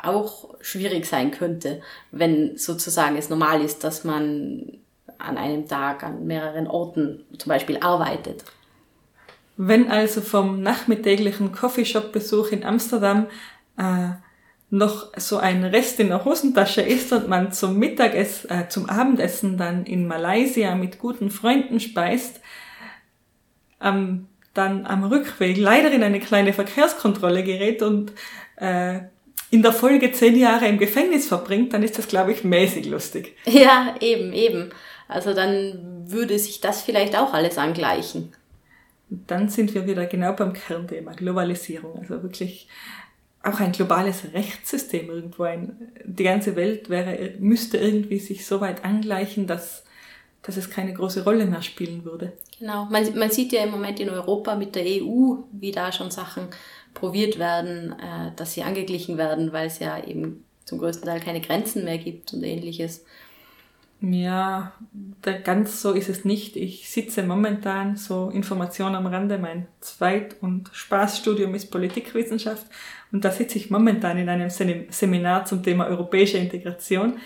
[0.00, 1.80] auch schwierig sein könnte,
[2.12, 4.78] wenn sozusagen es normal ist, dass man
[5.18, 8.44] an einem Tag an mehreren Orten zum Beispiel arbeitet.
[9.56, 13.26] Wenn also vom nachmittäglichen Coffeeshop-Besuch in Amsterdam
[13.76, 14.10] äh,
[14.70, 19.56] noch so ein Rest in der Hosentasche ist und man zum Mittagessen, äh, zum Abendessen
[19.56, 22.40] dann in Malaysia mit guten Freunden speist,
[23.82, 28.12] ähm, dann am Rückweg leider in eine kleine Verkehrskontrolle gerät und
[28.56, 29.00] äh,
[29.50, 33.34] in der Folge zehn Jahre im Gefängnis verbringt, dann ist das, glaube ich, mäßig lustig.
[33.46, 34.70] Ja, eben, eben.
[35.06, 38.34] Also dann würde sich das vielleicht auch alles angleichen.
[39.08, 41.98] Und dann sind wir wieder genau beim Kernthema Globalisierung.
[41.98, 42.68] Also wirklich
[43.42, 45.44] auch ein globales Rechtssystem irgendwo.
[45.44, 49.84] Ein, die ganze Welt wäre, müsste irgendwie sich so weit angleichen, dass,
[50.42, 52.32] dass es keine große Rolle mehr spielen würde.
[52.58, 52.86] Genau.
[52.86, 56.48] Man, man sieht ja im Moment in Europa mit der EU, wie da schon Sachen
[56.94, 61.40] probiert werden, äh, dass sie angeglichen werden, weil es ja eben zum größten Teil keine
[61.40, 63.04] Grenzen mehr gibt und ähnliches.
[64.00, 64.72] Ja,
[65.42, 66.54] ganz so ist es nicht.
[66.56, 69.38] Ich sitze momentan so Information am Rande.
[69.38, 72.64] Mein Zweit- und Spaßstudium ist Politikwissenschaft
[73.10, 77.18] und da sitze ich momentan in einem Sem- Seminar zum Thema europäische Integration.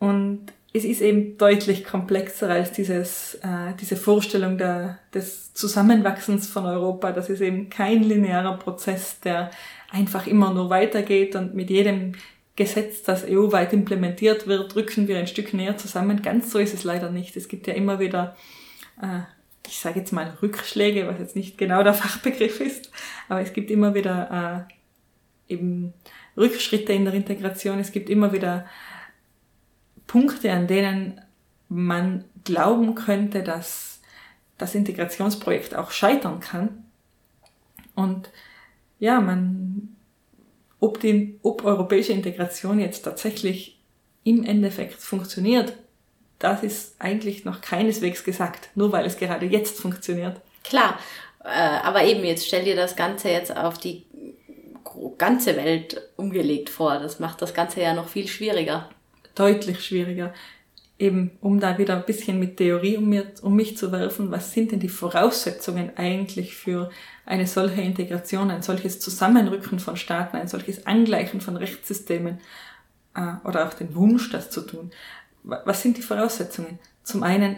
[0.00, 6.64] Und es ist eben deutlich komplexer als dieses, äh, diese Vorstellung der, des Zusammenwachsens von
[6.66, 7.12] Europa.
[7.12, 9.50] Das ist eben kein linearer Prozess, der
[9.92, 12.14] einfach immer nur weitergeht und mit jedem
[12.56, 16.22] Gesetz, das EU-weit implementiert wird, rücken wir ein Stück näher zusammen.
[16.22, 17.36] Ganz so ist es leider nicht.
[17.36, 18.36] Es gibt ja immer wieder,
[19.00, 19.20] äh,
[19.66, 22.90] ich sage jetzt mal Rückschläge, was jetzt nicht genau der Fachbegriff ist,
[23.28, 24.66] aber es gibt immer wieder
[25.48, 25.94] äh, eben
[26.36, 27.78] Rückschritte in der Integration.
[27.78, 28.66] Es gibt immer wieder
[30.06, 31.20] Punkte, an denen
[31.68, 34.00] man glauben könnte, dass
[34.58, 36.84] das Integrationsprojekt auch scheitern kann.
[37.94, 38.30] Und
[38.98, 39.91] ja, man,
[40.82, 43.80] ob, die, ob europäische Integration jetzt tatsächlich
[44.24, 45.74] im Endeffekt funktioniert,
[46.40, 50.40] das ist eigentlich noch keineswegs gesagt, nur weil es gerade jetzt funktioniert.
[50.64, 50.98] Klar,
[51.44, 54.06] äh, aber eben jetzt stell dir das Ganze jetzt auf die
[55.18, 56.98] ganze Welt umgelegt vor.
[56.98, 58.90] Das macht das Ganze ja noch viel schwieriger.
[59.36, 60.34] Deutlich schwieriger
[61.02, 64.52] eben um da wieder ein bisschen mit Theorie um, mir, um mich zu werfen, was
[64.52, 66.90] sind denn die Voraussetzungen eigentlich für
[67.26, 72.38] eine solche Integration, ein solches Zusammenrücken von Staaten, ein solches Angleichen von Rechtssystemen
[73.16, 74.92] äh, oder auch den Wunsch, das zu tun.
[75.42, 76.78] Was sind die Voraussetzungen?
[77.02, 77.56] Zum einen,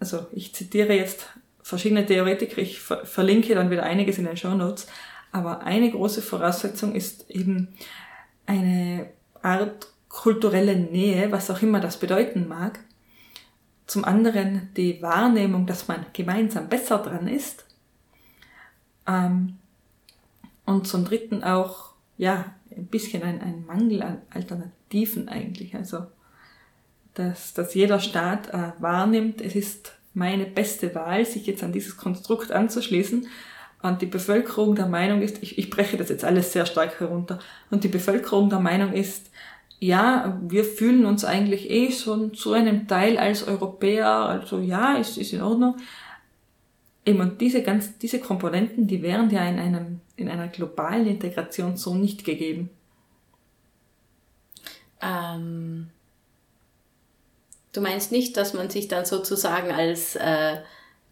[0.00, 1.26] also ich zitiere jetzt
[1.62, 4.88] verschiedene Theoretiker, ich ver verlinke dann wieder einiges in den Show Notes,
[5.30, 7.68] aber eine große Voraussetzung ist eben
[8.46, 9.10] eine
[9.40, 12.80] Art kulturelle Nähe, was auch immer das bedeuten mag.
[13.86, 17.64] Zum anderen die Wahrnehmung, dass man gemeinsam besser dran ist.
[19.06, 19.56] Ähm,
[20.66, 25.74] und zum dritten auch, ja, ein bisschen ein, ein Mangel an Alternativen eigentlich.
[25.74, 26.06] Also,
[27.14, 31.96] dass, dass jeder Staat äh, wahrnimmt, es ist meine beste Wahl, sich jetzt an dieses
[31.96, 33.26] Konstrukt anzuschließen.
[33.82, 37.38] Und die Bevölkerung der Meinung ist, ich, ich breche das jetzt alles sehr stark herunter,
[37.70, 39.29] und die Bevölkerung der Meinung ist,
[39.80, 45.16] ja, wir fühlen uns eigentlich eh schon zu einem Teil als Europäer, also ja, es
[45.16, 45.76] ist in Ordnung.
[47.06, 51.78] Eben, und diese ganz, diese Komponenten, die wären ja in einem, in einer globalen Integration
[51.78, 52.68] so nicht gegeben.
[55.00, 55.88] Ähm,
[57.72, 60.58] du meinst nicht, dass man sich dann sozusagen als äh,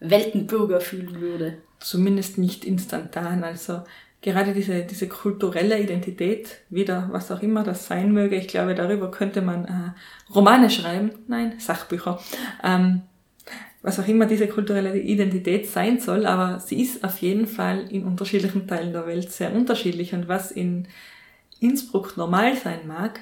[0.00, 1.59] Weltenbürger fühlen würde?
[1.81, 3.44] Zumindest nicht instantan.
[3.44, 3.83] Also
[4.22, 9.11] gerade diese, diese kulturelle Identität, wieder was auch immer das sein möge, ich glaube, darüber
[9.11, 12.20] könnte man äh, Romane schreiben, nein, Sachbücher,
[12.64, 13.02] ähm,
[13.81, 18.04] was auch immer diese kulturelle Identität sein soll, aber sie ist auf jeden Fall in
[18.04, 20.12] unterschiedlichen Teilen der Welt sehr unterschiedlich.
[20.14, 20.88] Und was in
[21.61, 23.20] Innsbruck normal sein mag,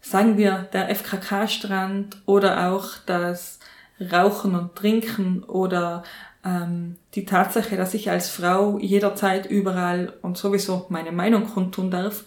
[0.00, 3.60] sagen wir der FKK-Strand oder auch das
[4.00, 6.02] Rauchen und Trinken oder
[6.44, 12.24] ähm, die Tatsache, dass ich als Frau jederzeit überall und sowieso meine Meinung kundtun darf,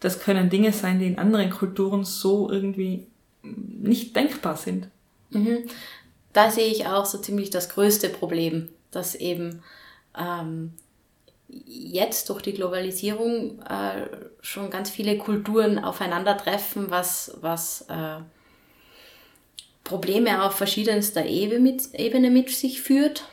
[0.00, 3.06] das können Dinge sein, die in anderen Kulturen so irgendwie
[3.42, 4.88] nicht denkbar sind.
[5.30, 5.64] Mhm.
[6.32, 9.62] Da sehe ich auch so ziemlich das größte Problem, dass eben
[10.18, 10.72] ähm,
[11.48, 14.06] jetzt durch die Globalisierung äh,
[14.40, 18.18] schon ganz viele Kulturen aufeinandertreffen, was, was äh,
[19.84, 23.24] Probleme auf verschiedenster Ebene mit, Ebene mit sich führt.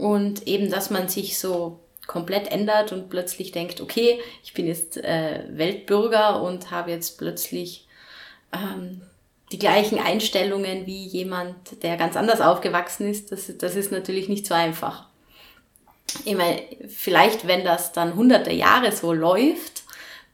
[0.00, 4.96] Und eben, dass man sich so komplett ändert und plötzlich denkt, okay, ich bin jetzt
[4.96, 7.86] äh, Weltbürger und habe jetzt plötzlich
[8.52, 9.02] ähm,
[9.52, 13.30] die gleichen Einstellungen wie jemand, der ganz anders aufgewachsen ist.
[13.30, 15.06] Das, das ist natürlich nicht so einfach.
[16.24, 19.82] Ich meine, vielleicht, wenn das dann hunderte Jahre so läuft,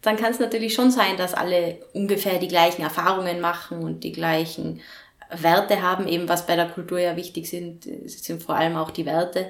[0.01, 4.13] dann kann es natürlich schon sein, dass alle ungefähr die gleichen Erfahrungen machen und die
[4.13, 4.81] gleichen
[5.31, 9.07] Werte haben, eben was bei der Kultur ja wichtig sind, sind vor allem auch die
[9.07, 9.49] Werte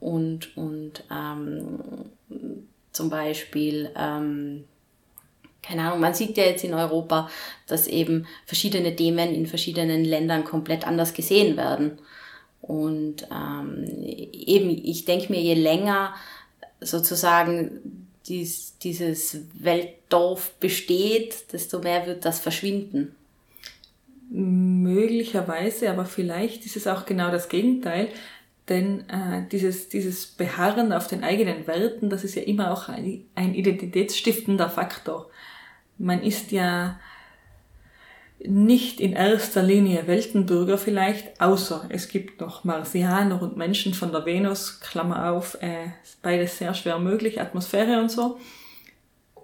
[0.00, 1.80] und, und ähm,
[2.92, 4.64] zum Beispiel, ähm,
[5.62, 7.30] keine Ahnung, man sieht ja jetzt in Europa,
[7.66, 11.98] dass eben verschiedene Themen in verschiedenen Ländern komplett anders gesehen werden.
[12.62, 16.14] Und ähm, eben, ich denke mir, je länger
[16.80, 23.14] sozusagen dies, dieses Weltdorf besteht, desto mehr wird das verschwinden.
[24.28, 28.08] Möglicherweise, aber vielleicht ist es auch genau das Gegenteil,
[28.68, 33.24] denn äh, dieses, dieses Beharren auf den eigenen Werten, das ist ja immer auch ein,
[33.36, 35.30] ein identitätsstiftender Faktor.
[35.98, 36.98] Man ist ja
[38.40, 44.26] nicht in erster Linie Weltenbürger vielleicht, außer es gibt noch Marsianer und Menschen von der
[44.26, 45.90] Venus, Klammer auf, äh,
[46.22, 48.38] beides sehr schwer möglich, Atmosphäre und so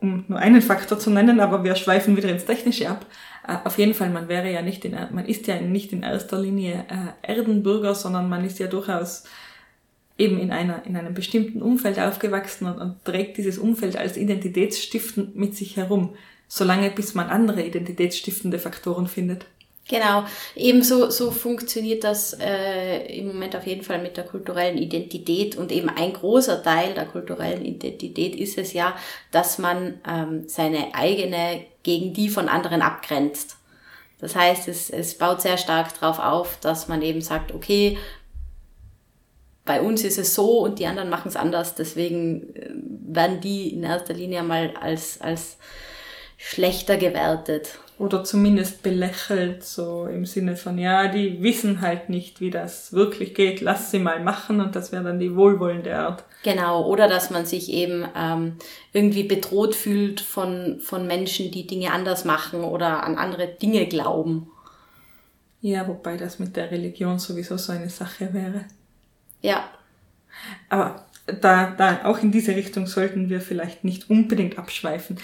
[0.02, 3.06] um nur einen Faktor zu nennen, aber wir schweifen wieder ins Technische ab.
[3.46, 6.38] Äh, auf jeden Fall, man wäre ja nicht in, man ist ja nicht in erster
[6.38, 9.24] Linie äh, Erdenbürger, sondern man ist ja durchaus
[10.18, 15.36] eben in einer, in einem bestimmten Umfeld aufgewachsen und, und trägt dieses Umfeld als identitätsstiftend
[15.36, 16.14] mit sich herum,
[16.48, 19.46] solange bis man andere identitätsstiftende Faktoren findet.
[19.92, 20.24] Genau,
[20.56, 25.70] ebenso so funktioniert das äh, im Moment auf jeden Fall mit der kulturellen Identität und
[25.70, 28.96] eben ein großer Teil der kulturellen Identität ist es ja,
[29.32, 33.56] dass man ähm, seine eigene gegen die von anderen abgrenzt.
[34.18, 37.98] Das heißt, es, es baut sehr stark darauf auf, dass man eben sagt, okay,
[39.66, 42.70] bei uns ist es so und die anderen machen es anders, deswegen äh,
[43.14, 45.58] werden die in erster Linie mal als, als
[46.38, 47.78] schlechter gewertet.
[47.98, 53.34] Oder zumindest belächelt, so im Sinne von, ja, die wissen halt nicht, wie das wirklich
[53.34, 56.24] geht, lass sie mal machen und das wäre dann die wohlwollende Art.
[56.42, 58.56] Genau, oder dass man sich eben ähm,
[58.92, 64.50] irgendwie bedroht fühlt von, von Menschen, die Dinge anders machen oder an andere Dinge glauben.
[65.60, 68.64] Ja, wobei das mit der Religion sowieso so eine Sache wäre.
[69.42, 69.68] Ja.
[70.68, 75.18] Aber da, da auch in diese Richtung sollten wir vielleicht nicht unbedingt abschweifen.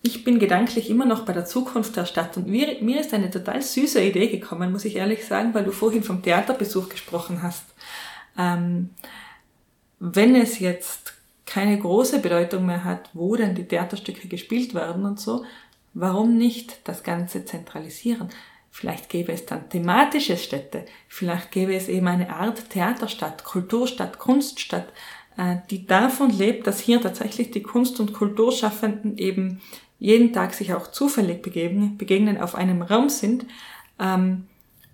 [0.00, 3.30] Ich bin gedanklich immer noch bei der Zukunft der Stadt und mir, mir ist eine
[3.30, 7.64] total süße Idee gekommen, muss ich ehrlich sagen, weil du vorhin vom Theaterbesuch gesprochen hast.
[8.38, 8.90] Ähm,
[9.98, 15.18] wenn es jetzt keine große Bedeutung mehr hat, wo denn die Theaterstücke gespielt werden und
[15.18, 15.44] so,
[15.94, 18.28] warum nicht das Ganze zentralisieren?
[18.70, 24.92] Vielleicht gäbe es dann thematische Städte, vielleicht gäbe es eben eine Art Theaterstadt, Kulturstadt, Kunststadt,
[25.36, 29.60] äh, die davon lebt, dass hier tatsächlich die Kunst- und Kulturschaffenden eben
[29.98, 33.46] jeden Tag sich auch zufällig begegnen, begegnen auf einem Raum sind.
[33.98, 34.46] Ähm,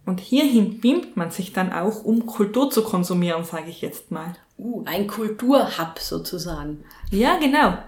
[0.07, 4.35] und hierhin beamt man sich dann auch, um Kultur zu konsumieren, sage ich jetzt mal.
[4.59, 6.85] Uh, ein Kulturhub sozusagen.
[7.11, 7.79] Ja, genau.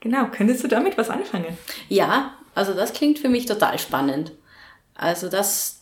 [0.00, 0.26] Genau.
[0.30, 1.56] Könntest du damit was anfangen?
[1.88, 4.32] Ja, also das klingt für mich total spannend.
[4.94, 5.77] Also das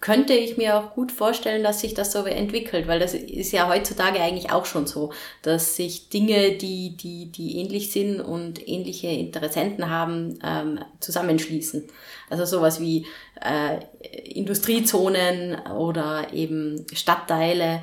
[0.00, 3.68] könnte ich mir auch gut vorstellen, dass sich das so entwickelt, weil das ist ja
[3.68, 5.12] heutzutage eigentlich auch schon so,
[5.42, 11.84] dass sich Dinge, die, die, die ähnlich sind und ähnliche Interessenten haben, ähm, zusammenschließen.
[12.30, 13.06] Also sowas wie
[13.40, 13.78] äh,
[14.24, 17.82] Industriezonen oder eben Stadtteile,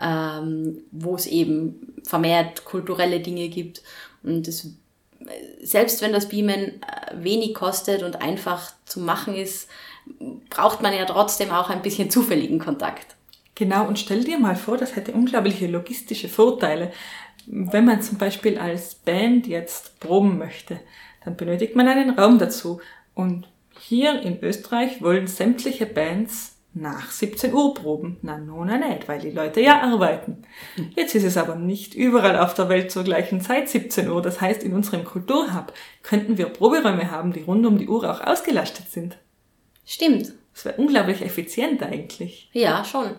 [0.00, 3.82] ähm, wo es eben vermehrt kulturelle Dinge gibt.
[4.22, 4.68] Und das,
[5.62, 9.68] selbst wenn das Beamen äh, wenig kostet und einfach zu machen ist,
[10.50, 13.16] braucht man ja trotzdem auch ein bisschen zufälligen Kontakt.
[13.54, 16.92] Genau, und stell dir mal vor, das hätte unglaubliche logistische Vorteile.
[17.46, 20.80] Wenn man zum Beispiel als Band jetzt proben möchte,
[21.24, 22.80] dann benötigt man einen Raum dazu.
[23.14, 23.48] Und
[23.80, 28.18] hier in Österreich wollen sämtliche Bands nach 17 Uhr proben.
[28.22, 30.42] Na, nun nicht, weil die Leute ja arbeiten.
[30.94, 34.20] Jetzt ist es aber nicht überall auf der Welt zur gleichen Zeit 17 Uhr.
[34.20, 38.20] Das heißt, in unserem Kulturhub könnten wir Proberäume haben, die rund um die Uhr auch
[38.20, 39.16] ausgelastet sind.
[39.86, 40.32] Stimmt.
[40.52, 42.50] Das wäre unglaublich effizient eigentlich.
[42.52, 43.10] Ja, schon.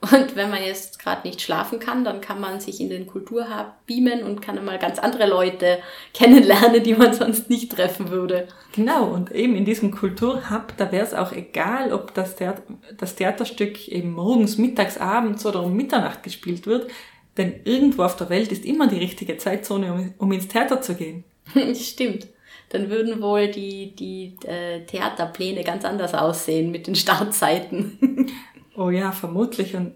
[0.00, 3.74] Und wenn man jetzt gerade nicht schlafen kann, dann kann man sich in den Kulturhub
[3.86, 5.78] beamen und kann mal ganz andere Leute
[6.14, 8.48] kennenlernen, die man sonst nicht treffen würde.
[8.72, 12.62] Genau, und eben in diesem Kulturhub, da wäre es auch egal, ob das, Theater,
[12.96, 16.90] das Theaterstück eben morgens, mittags, abends oder um Mitternacht gespielt wird,
[17.36, 20.94] denn irgendwo auf der Welt ist immer die richtige Zeitzone, um, um ins Theater zu
[20.94, 21.24] gehen.
[21.74, 22.26] Stimmt
[22.70, 28.30] dann würden wohl die, die äh, Theaterpläne ganz anders aussehen mit den Startzeiten.
[28.76, 29.74] oh ja, vermutlich.
[29.74, 29.94] Und,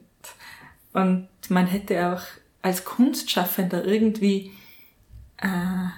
[0.92, 2.22] und man hätte auch
[2.62, 4.52] als Kunstschaffender irgendwie
[5.38, 5.88] äh,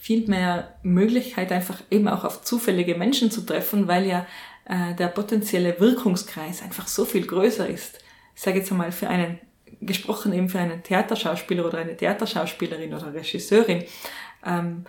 [0.00, 4.26] viel mehr Möglichkeit, einfach eben auch auf zufällige Menschen zu treffen, weil ja
[4.64, 8.00] äh, der potenzielle Wirkungskreis einfach so viel größer ist.
[8.34, 9.38] Ich sage jetzt einmal für einen,
[9.80, 13.84] gesprochen eben für einen Theaterschauspieler oder eine Theaterschauspielerin oder Regisseurin,
[14.44, 14.84] ähm,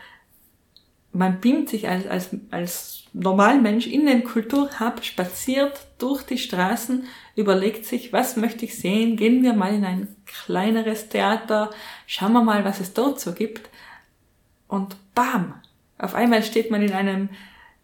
[1.16, 7.86] man beamt sich als, als, als Normalmensch in den Kulturhub, spaziert durch die Straßen, überlegt
[7.86, 11.70] sich, was möchte ich sehen, gehen wir mal in ein kleineres Theater,
[12.06, 13.70] schauen wir mal, was es dort so gibt.
[14.68, 15.54] Und bam,
[15.98, 17.30] auf einmal steht man in einem,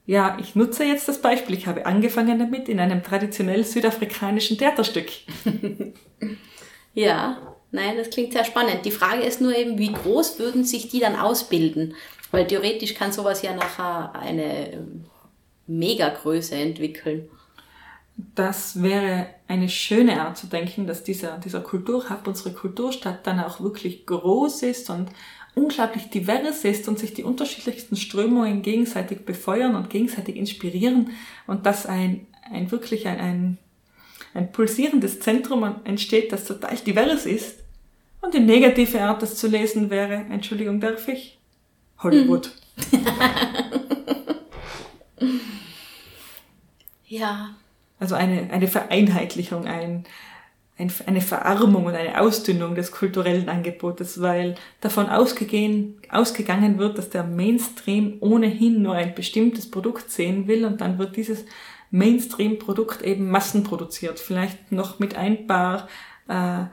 [0.06, 5.08] ja, ich nutze jetzt das Beispiel, ich habe angefangen damit, in einem traditionell südafrikanischen Theaterstück.
[6.94, 7.38] ja,
[7.72, 8.84] nein, das klingt sehr spannend.
[8.84, 11.96] Die Frage ist nur eben, wie groß würden sich die dann ausbilden?
[12.32, 14.88] Weil theoretisch kann sowas ja nachher eine
[15.67, 17.30] Megagröße entwickeln.
[18.36, 23.62] Das wäre eine schöne Art zu denken, dass dieser, dieser Kulturhub, unsere Kulturstadt dann auch
[23.62, 25.10] wirklich groß ist und
[25.56, 31.12] unglaublich divers ist und sich die unterschiedlichsten Strömungen gegenseitig befeuern und gegenseitig inspirieren
[31.48, 33.58] und dass ein, ein wirklich ein, ein,
[34.34, 37.60] ein pulsierendes Zentrum entsteht, das total divers ist.
[38.22, 41.41] Und die negative Art, das zu lesen wäre, Entschuldigung, darf ich?
[42.04, 42.52] Hollywood.
[47.08, 47.56] ja.
[47.99, 50.06] Also eine, eine Vereinheitlichung, ein,
[50.78, 57.12] ein, eine Verarmung und eine Ausdünnung des kulturellen Angebotes, weil davon ausgegehen, ausgegangen wird, dass
[57.12, 61.45] der Mainstream ohnehin nur ein bestimmtes Produkt sehen will und dann wird dieses
[61.91, 64.20] Mainstream-Produkt eben massenproduziert.
[64.20, 65.88] Vielleicht noch mit ein paar
[66.28, 66.64] äh,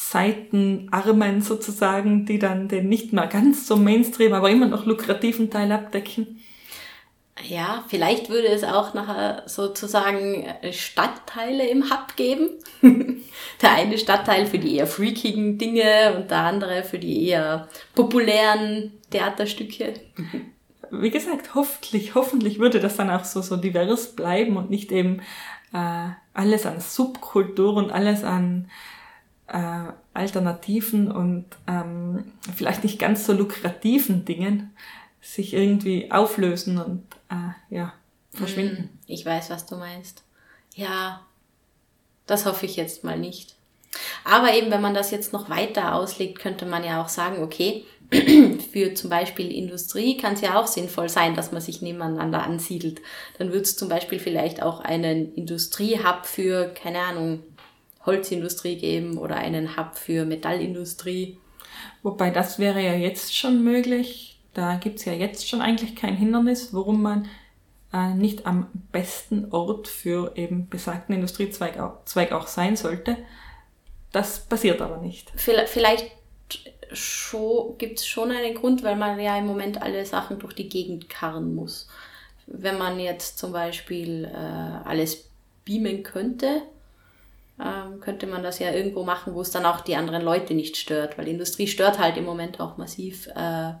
[0.00, 5.72] Seitenarmen sozusagen, die dann den nicht mehr ganz so Mainstream, aber immer noch lukrativen Teil
[5.72, 6.40] abdecken?
[7.46, 12.48] Ja, vielleicht würde es auch nachher sozusagen äh, Stadtteile im Hub geben.
[13.62, 18.92] der eine Stadtteil für die eher freakigen Dinge und der andere für die eher populären
[19.10, 19.94] Theaterstücke.
[20.90, 25.20] Wie gesagt, hoffentlich, hoffentlich würde das dann auch so, so divers bleiben und nicht eben
[25.72, 28.70] äh, alles an Subkultur und alles an
[29.48, 34.74] äh, Alternativen und ähm, vielleicht nicht ganz so lukrativen Dingen
[35.20, 37.92] sich irgendwie auflösen und äh, ja,
[38.32, 38.76] verschwinden.
[38.76, 40.22] Hm, ich weiß, was du meinst.
[40.74, 41.22] Ja,
[42.26, 43.56] das hoffe ich jetzt mal nicht.
[44.24, 47.84] Aber eben, wenn man das jetzt noch weiter auslegt, könnte man ja auch sagen, okay,
[48.72, 53.00] für zum Beispiel Industrie kann es ja auch sinnvoll sein, dass man sich nebeneinander ansiedelt.
[53.38, 57.42] Dann wird es zum Beispiel vielleicht auch einen Industriehub für, keine Ahnung,
[58.08, 61.38] Holzindustrie geben oder einen Hub für Metallindustrie.
[62.02, 64.40] Wobei das wäre ja jetzt schon möglich.
[64.54, 67.28] Da gibt es ja jetzt schon eigentlich kein Hindernis, warum man
[67.92, 73.16] äh, nicht am besten Ort für eben besagten Industriezweig auch, Zweig auch sein sollte.
[74.10, 75.30] Das passiert aber nicht.
[75.36, 76.10] Vielleicht
[77.78, 81.10] gibt es schon einen Grund, weil man ja im Moment alle Sachen durch die Gegend
[81.10, 81.88] karren muss.
[82.46, 85.28] Wenn man jetzt zum Beispiel äh, alles
[85.66, 86.62] beamen könnte,
[87.60, 90.76] ähm, könnte man das ja irgendwo machen, wo es dann auch die anderen Leute nicht
[90.76, 93.72] stört, weil Industrie stört halt im Moment auch massiv äh,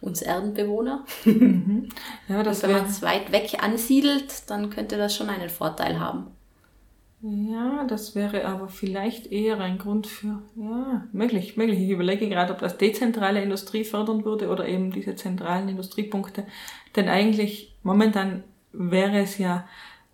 [0.00, 1.04] uns Erdenbewohner.
[2.28, 5.98] Ja, das Und wenn man es weit weg ansiedelt, dann könnte das schon einen Vorteil
[5.98, 6.28] haben.
[7.22, 11.80] Ja, das wäre aber vielleicht eher ein Grund für, ja, möglich, möglich.
[11.80, 16.44] Ich überlege gerade, ob das dezentrale Industrie fördern würde oder eben diese zentralen Industriepunkte.
[16.96, 19.68] Denn eigentlich momentan wäre es ja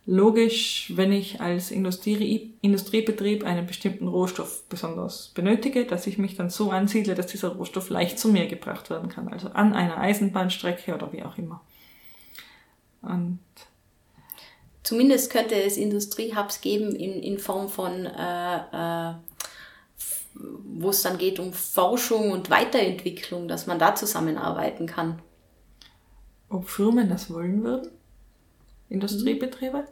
[0.06, 6.48] logisch, wenn ich als Industrie, Industriebetrieb einen bestimmten Rohstoff besonders benötige, dass ich mich dann
[6.48, 9.28] so ansiedle, dass dieser Rohstoff leicht zu mir gebracht werden kann.
[9.28, 11.60] Also an einer Eisenbahnstrecke oder wie auch immer.
[13.02, 13.40] Und
[14.84, 19.14] zumindest könnte es Industriehubs geben in, in Form von, äh, äh,
[20.34, 25.20] wo es dann geht um Forschung und Weiterentwicklung, dass man da zusammenarbeiten kann.
[26.48, 27.90] Ob Firmen das wollen würden?
[28.88, 29.88] Industriebetriebe?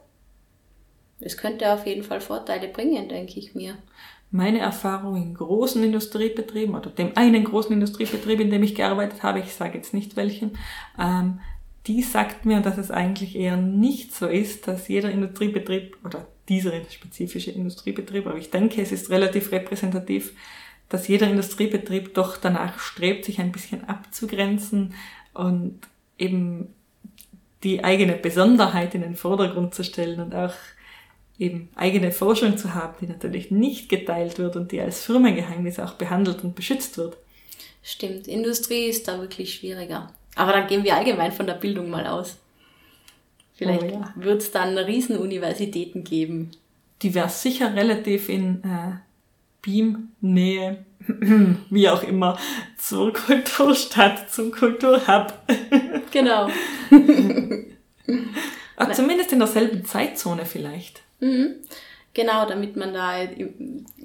[1.19, 3.77] Es könnte auf jeden Fall Vorteile bringen, denke ich mir.
[4.31, 9.39] Meine Erfahrung in großen Industriebetrieben oder dem einen großen Industriebetrieb, in dem ich gearbeitet habe,
[9.39, 10.57] ich sage jetzt nicht welchen,
[10.99, 11.39] ähm,
[11.87, 16.71] die sagt mir, dass es eigentlich eher nicht so ist, dass jeder Industriebetrieb oder dieser
[16.89, 20.33] spezifische Industriebetrieb, aber ich denke, es ist relativ repräsentativ,
[20.89, 24.93] dass jeder Industriebetrieb doch danach strebt, sich ein bisschen abzugrenzen
[25.33, 25.79] und
[26.17, 26.73] eben
[27.63, 30.53] die eigene Besonderheit in den Vordergrund zu stellen und auch
[31.37, 35.93] eben eigene Forschung zu haben, die natürlich nicht geteilt wird und die als Firmengeheimnis auch
[35.93, 37.17] behandelt und beschützt wird.
[37.83, 40.11] Stimmt, Industrie ist da wirklich schwieriger.
[40.35, 42.37] Aber dann gehen wir allgemein von der Bildung mal aus.
[43.53, 44.13] Vielleicht oh, ja.
[44.15, 46.51] wird es dann Riesenuniversitäten geben.
[47.01, 48.97] Die wäre sicher relativ in äh,
[49.61, 50.85] Beam-Nähe,
[51.69, 52.37] wie auch immer,
[52.77, 55.33] zur Kulturstadt, zum Kulturhub.
[56.11, 56.49] genau.
[58.75, 61.04] Aber zumindest in derselben Zeitzone vielleicht.
[61.19, 61.55] Mhm.
[62.13, 63.13] Genau, damit man da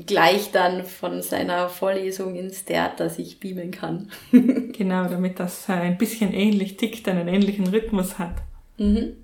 [0.05, 4.11] gleich dann von seiner Vorlesung ins Theater sich beamen kann.
[4.33, 8.35] genau, damit das ein bisschen ähnlich tickt, einen ähnlichen Rhythmus hat.
[8.79, 9.15] Mhm.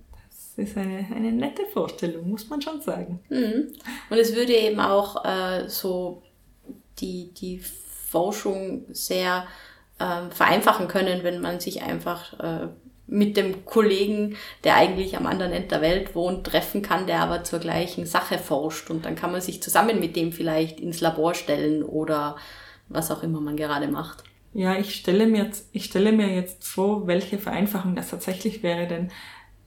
[0.56, 3.18] Das ist eine, eine nette Vorstellung, muss man schon sagen.
[3.28, 3.72] Mhm.
[4.08, 6.22] Und es würde eben auch äh, so
[7.00, 9.48] die, die Forschung sehr
[9.98, 12.68] äh, vereinfachen können, wenn man sich einfach äh,
[13.06, 17.44] mit dem Kollegen, der eigentlich am anderen Ende der Welt wohnt, treffen kann, der aber
[17.44, 18.90] zur gleichen Sache forscht.
[18.90, 22.36] Und dann kann man sich zusammen mit dem vielleicht ins Labor stellen oder
[22.88, 24.24] was auch immer man gerade macht.
[24.52, 29.10] Ja, ich stelle mir, ich stelle mir jetzt vor, welche Vereinfachung das tatsächlich wäre, denn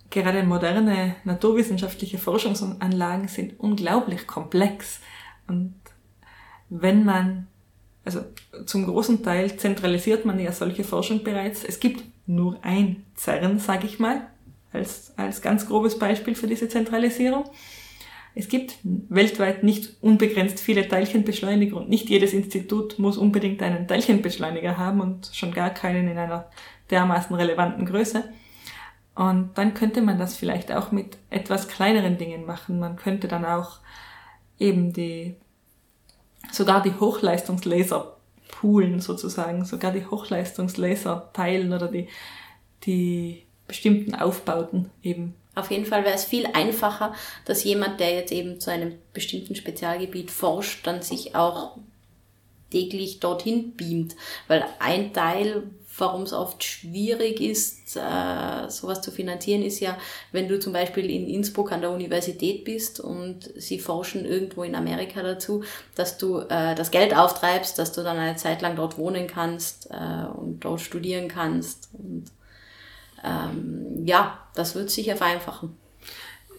[0.09, 4.99] gerade moderne naturwissenschaftliche Forschungsanlagen sind unglaublich komplex.
[5.47, 5.75] Und
[6.69, 7.47] wenn man,
[8.03, 8.21] also
[8.65, 11.63] zum großen Teil zentralisiert man ja solche Forschung bereits.
[11.63, 14.21] Es gibt nur ein CERN, sage ich mal,
[14.71, 17.45] als, als ganz grobes Beispiel für diese Zentralisierung.
[18.35, 24.77] Es gibt weltweit nicht unbegrenzt viele Teilchenbeschleuniger und nicht jedes Institut muss unbedingt einen Teilchenbeschleuniger
[24.77, 26.49] haben und schon gar keinen in einer
[26.91, 28.23] dermaßen relevanten Größe.
[29.15, 32.79] Und dann könnte man das vielleicht auch mit etwas kleineren Dingen machen.
[32.79, 33.79] Man könnte dann auch
[34.59, 35.35] eben die,
[36.51, 38.18] sogar die Hochleistungslaser
[38.49, 42.07] poolen sozusagen, sogar die Hochleistungslaser teilen oder die,
[42.83, 45.35] die bestimmten Aufbauten eben.
[45.55, 47.13] Auf jeden Fall wäre es viel einfacher,
[47.45, 51.77] dass jemand, der jetzt eben zu einem bestimmten Spezialgebiet forscht, dann sich auch
[52.71, 54.15] täglich dorthin beamt,
[54.47, 55.63] weil ein Teil
[55.99, 59.97] warum es oft schwierig ist, äh, sowas zu finanzieren, ist ja,
[60.31, 64.75] wenn du zum Beispiel in Innsbruck an der Universität bist und sie forschen irgendwo in
[64.75, 65.63] Amerika dazu,
[65.95, 69.89] dass du äh, das Geld auftreibst, dass du dann eine Zeit lang dort wohnen kannst
[69.91, 71.89] äh, und dort studieren kannst.
[71.93, 72.25] Und
[73.23, 75.77] ähm, ja, das wird sicher vereinfachen.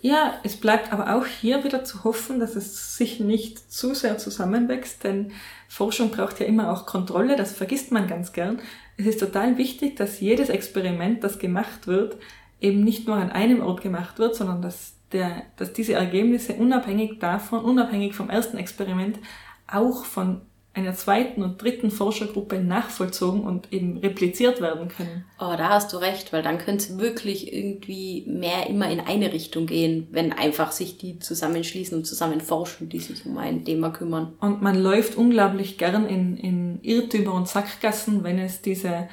[0.03, 4.17] Ja, es bleibt aber auch hier wieder zu hoffen, dass es sich nicht zu sehr
[4.17, 5.33] zusammenwächst, denn
[5.69, 8.61] Forschung braucht ja immer auch Kontrolle, das vergisst man ganz gern.
[9.01, 12.19] Es ist total wichtig, dass jedes Experiment, das gemacht wird,
[12.61, 17.19] eben nicht nur an einem Ort gemacht wird, sondern dass, der, dass diese Ergebnisse unabhängig
[17.19, 19.19] davon, unabhängig vom ersten Experiment,
[19.67, 20.43] auch von
[20.73, 25.25] einer zweiten und dritten Forschergruppe nachvollzogen und eben repliziert werden können.
[25.41, 29.33] Oh, da hast du recht, weil dann könnte es wirklich irgendwie mehr immer in eine
[29.33, 33.91] Richtung gehen, wenn einfach sich die zusammenschließen und zusammen forschen, die sich um ein Thema
[33.91, 34.35] kümmern.
[34.41, 39.09] Und man läuft unglaublich gern in, in Irrtümer und Sackgassen, wenn es diese,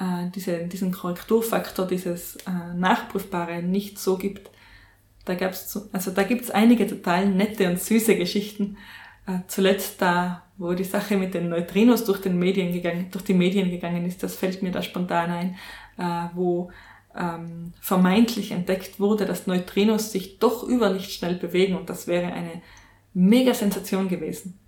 [0.00, 4.50] äh, diese, diesen Korrekturfaktor, dieses äh, Nachprüfbare nicht so gibt.
[5.24, 8.76] Da gab's, also da gibt's einige total nette und süße Geschichten.
[9.28, 13.34] Äh, zuletzt da wo die Sache mit den Neutrinos durch, den Medien gegangen, durch die
[13.34, 15.56] Medien gegangen ist, das fällt mir da spontan ein,
[15.98, 16.70] äh, wo
[17.16, 22.62] ähm, vermeintlich entdeckt wurde, dass Neutrinos sich doch überlichtschnell bewegen und das wäre eine
[23.14, 24.58] mega Sensation gewesen.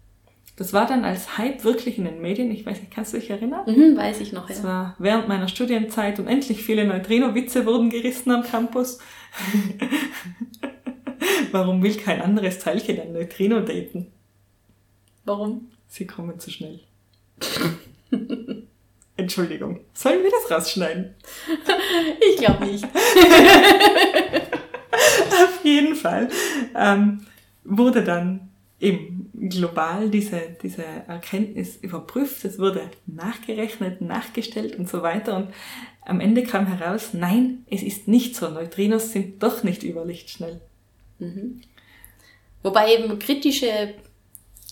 [0.56, 2.50] Das war dann als Hype wirklich in den Medien.
[2.50, 3.64] Ich weiß nicht, kannst du dich erinnern?
[3.66, 4.56] Mhm, weiß ich noch, ja.
[4.56, 8.98] Das war während meiner Studienzeit und endlich viele Neutrino-Witze wurden gerissen am Campus.
[11.52, 14.08] Warum will kein anderes Teilchen ein Neutrino daten?
[15.24, 15.70] Warum?
[15.88, 16.80] Sie kommen zu schnell.
[19.16, 19.80] Entschuldigung.
[19.94, 21.14] Sollen wir das rausschneiden?
[22.30, 22.84] Ich glaube nicht.
[25.32, 26.28] Auf jeden Fall
[26.76, 27.26] ähm,
[27.64, 28.48] wurde dann
[28.80, 32.44] eben global diese, diese Erkenntnis überprüft.
[32.44, 35.36] Es wurde nachgerechnet, nachgestellt und so weiter.
[35.36, 35.48] Und
[36.02, 38.48] am Ende kam heraus, nein, es ist nicht so.
[38.48, 40.60] Neutrinos sind doch nicht überlichtschnell.
[41.18, 41.62] Mhm.
[42.62, 43.94] Wobei eben kritische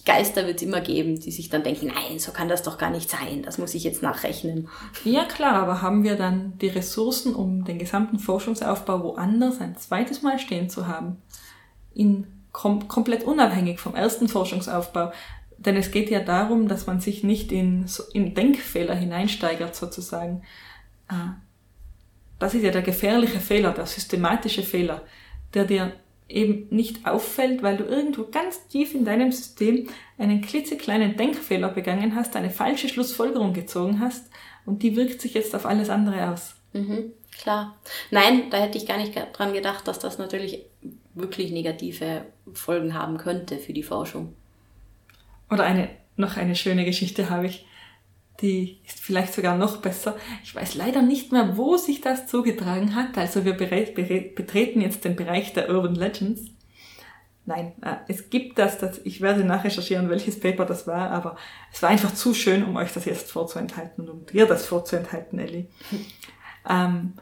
[0.06, 2.90] Geister wird es immer geben, die sich dann denken, nein, so kann das doch gar
[2.90, 4.68] nicht sein, das muss ich jetzt nachrechnen.
[5.04, 10.22] Ja klar, aber haben wir dann die Ressourcen, um den gesamten Forschungsaufbau woanders ein zweites
[10.22, 11.20] Mal stehen zu haben?
[11.92, 12.26] In
[12.56, 15.12] kom komplett unabhängig vom ersten Forschungsaufbau.
[15.58, 17.84] Denn es geht ja darum, dass man sich nicht in,
[18.14, 20.42] in Denkfehler hineinsteigert sozusagen.
[21.08, 21.34] Ah,
[22.38, 25.02] das ist ja der gefährliche Fehler, der systematische Fehler,
[25.52, 25.92] der dir
[26.28, 32.14] eben nicht auffällt, weil du irgendwo ganz tief in deinem System einen klitzekleinen Denkfehler begangen
[32.14, 34.28] hast, eine falsche Schlussfolgerung gezogen hast
[34.64, 36.54] und die wirkt sich jetzt auf alles andere aus.
[36.72, 37.76] Mhm, klar.
[38.10, 40.62] Nein, da hätte ich gar nicht dran gedacht, dass das natürlich
[41.14, 44.34] wirklich negative Folgen haben könnte für die Forschung.
[45.50, 47.65] Oder eine, noch eine schöne Geschichte habe ich
[48.40, 50.16] die ist vielleicht sogar noch besser.
[50.44, 53.18] Ich weiß leider nicht mehr, wo sich das zugetragen hat.
[53.18, 56.42] Also wir betreten jetzt den Bereich der Urban Legends.
[57.44, 61.36] Nein, äh, es gibt das, das, ich werde nachrecherchieren, welches Paper das war, aber
[61.72, 65.68] es war einfach zu schön, um euch das jetzt vorzuenthalten und dir das vorzuenthalten, Ellie.
[66.68, 67.12] ähm,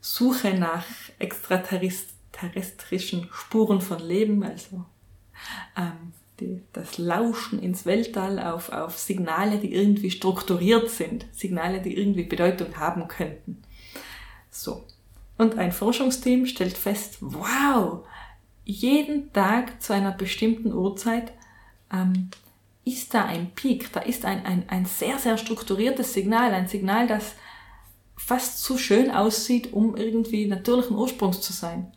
[0.00, 0.84] Suche nach
[1.18, 4.84] extraterrestrischen Spuren von Leben, also
[5.76, 6.12] ähm,
[6.42, 12.24] die, das Lauschen ins Weltall auf, auf Signale, die irgendwie strukturiert sind, Signale, die irgendwie
[12.24, 13.62] Bedeutung haben könnten.
[14.50, 14.84] So.
[15.38, 18.04] Und ein Forschungsteam stellt fest, wow,
[18.64, 21.32] jeden Tag zu einer bestimmten Uhrzeit
[21.92, 22.30] ähm,
[22.84, 27.06] ist da ein Peak, da ist ein, ein, ein sehr, sehr strukturiertes Signal, ein Signal,
[27.06, 27.34] das
[28.16, 31.92] fast zu schön aussieht, um irgendwie natürlichen Ursprungs zu sein.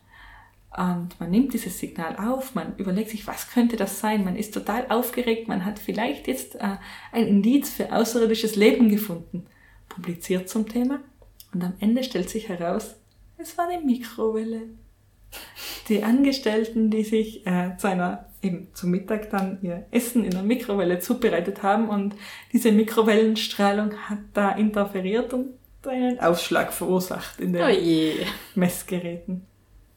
[0.78, 4.26] Und man nimmt dieses Signal auf, man überlegt sich, was könnte das sein?
[4.26, 6.78] Man ist total aufgeregt, man hat vielleicht jetzt äh,
[7.14, 9.46] ein Indiz für außerirdisches Leben gefunden,
[9.88, 11.00] publiziert zum Thema
[11.54, 12.96] und am Ende stellt sich heraus,
[13.38, 14.64] es war eine Mikrowelle.
[15.88, 20.44] Die Angestellten, die sich äh, zu einer eben zum Mittag dann ihr Essen in der
[20.44, 22.16] Mikrowelle zubereitet haben und
[22.52, 25.54] diese Mikrowellenstrahlung hat da interferiert und
[25.88, 29.46] einen Ausschlag verursacht in den oh Messgeräten.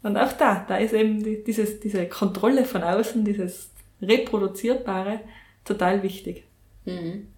[0.08, 3.68] Und auch da, da ist eben die, dieses, diese Kontrolle von außen, dieses
[4.00, 5.20] Reproduzierbare
[5.66, 6.44] total wichtig.
[6.86, 7.28] Mhm.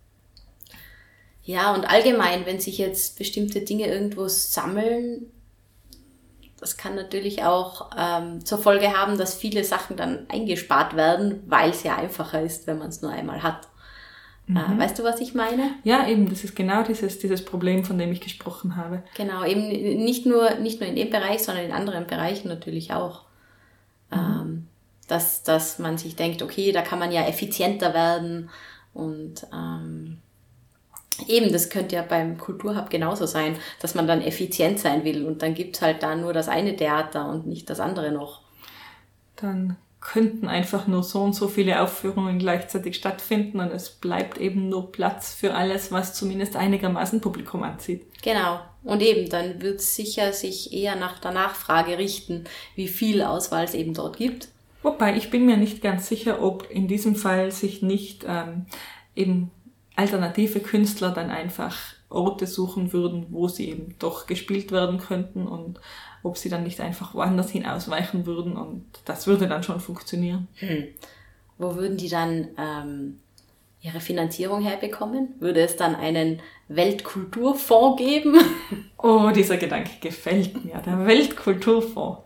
[1.43, 5.33] Ja, und allgemein, wenn sich jetzt bestimmte Dinge irgendwo sammeln,
[6.61, 11.71] das kann natürlich auch ähm, zur Folge haben, dass viele Sachen dann eingespart werden, weil
[11.71, 13.67] es ja einfacher ist, wenn man es nur einmal hat.
[14.57, 14.79] Äh, mhm.
[14.79, 15.71] weißt du, was ich meine?
[15.85, 19.03] Ja, eben, das ist genau dieses, dieses Problem, von dem ich gesprochen habe.
[19.17, 23.25] Genau, eben nicht nur, nicht nur in dem Bereich, sondern in anderen Bereichen natürlich auch.
[24.11, 24.19] Mhm.
[24.19, 24.67] Ähm,
[25.09, 28.51] dass, dass man sich denkt, okay, da kann man ja effizienter werden
[28.95, 30.19] und ähm,
[31.29, 35.43] Eben, das könnte ja beim Kulturhub genauso sein, dass man dann effizient sein will und
[35.43, 38.43] dann gibt's halt da nur das eine Theater und nicht das andere noch.
[39.37, 44.69] Dann könnten einfach nur so und so viele Aufführungen gleichzeitig stattfinden und es bleibt eben
[44.69, 48.07] nur Platz für alles, was zumindest einigermaßen Publikum anzieht.
[48.23, 48.61] Genau.
[48.83, 52.45] Und eben, dann wird sicher sich eher nach der Nachfrage richten,
[52.77, 54.49] wie viel Auswahl es eben dort gibt.
[54.83, 58.65] Wobei ich bin mir nicht ganz sicher, ob in diesem Fall sich nicht ähm,
[59.15, 59.51] eben
[59.97, 61.77] alternative Künstler dann einfach
[62.09, 65.79] Orte suchen würden, wo sie eben doch gespielt werden könnten und
[66.23, 70.49] ob sie dann nicht einfach woanders hin ausweichen würden und das würde dann schon funktionieren.
[70.57, 70.89] Hm.
[71.59, 73.21] Wo würden die dann ähm,
[73.83, 75.35] ihre Finanzierung herbekommen?
[75.41, 78.37] Würde es dann einen Weltkulturfonds geben?
[79.03, 82.21] Oh, dieser Gedanke gefällt mir, der Weltkulturfonds.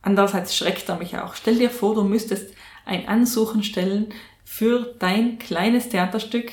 [0.00, 1.34] Andererseits schreckt er mich auch.
[1.34, 2.54] Stell dir vor, du müsstest
[2.86, 6.50] ein Ansuchen stellen für dein kleines Theaterstück,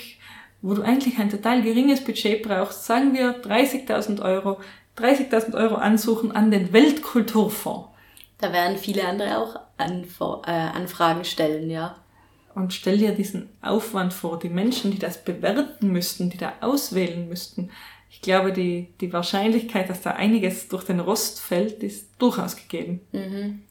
[0.61, 4.59] wo du eigentlich ein total geringes Budget brauchst, sagen wir 30.000 Euro,
[4.97, 7.89] 30.000 Euro ansuchen an den Weltkulturfonds.
[8.39, 11.95] Da werden viele andere auch Anf äh, Anfragen stellen, ja.
[12.55, 17.27] Und stell dir diesen Aufwand vor, die Menschen, die das bewerten müssten, die da auswählen
[17.27, 17.71] müssten.
[18.11, 23.01] Ich glaube, die, die Wahrscheinlichkeit, dass da einiges durch den Rost fällt, ist durchaus gegeben.
[23.11, 23.63] Mhm.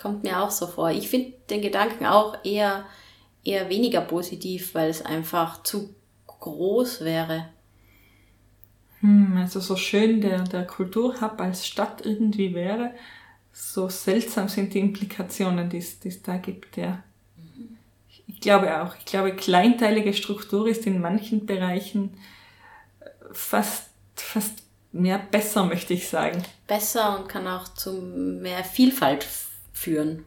[0.00, 0.90] Kommt mir auch so vor.
[0.90, 2.84] Ich finde den Gedanken auch eher,
[3.44, 5.94] eher weniger positiv, weil es einfach zu
[6.26, 7.48] groß wäre.
[9.02, 12.92] Hm, also so schön der, der Kulturhub als Stadt irgendwie wäre,
[13.52, 17.02] so seltsam sind die Implikationen, die es da gibt, ja.
[18.26, 18.96] Ich glaube auch.
[18.96, 22.16] Ich glaube, kleinteilige Struktur ist in manchen Bereichen
[23.32, 26.42] fast, fast mehr besser, möchte ich sagen.
[26.66, 29.26] Besser und kann auch zu mehr Vielfalt
[29.72, 30.24] führen.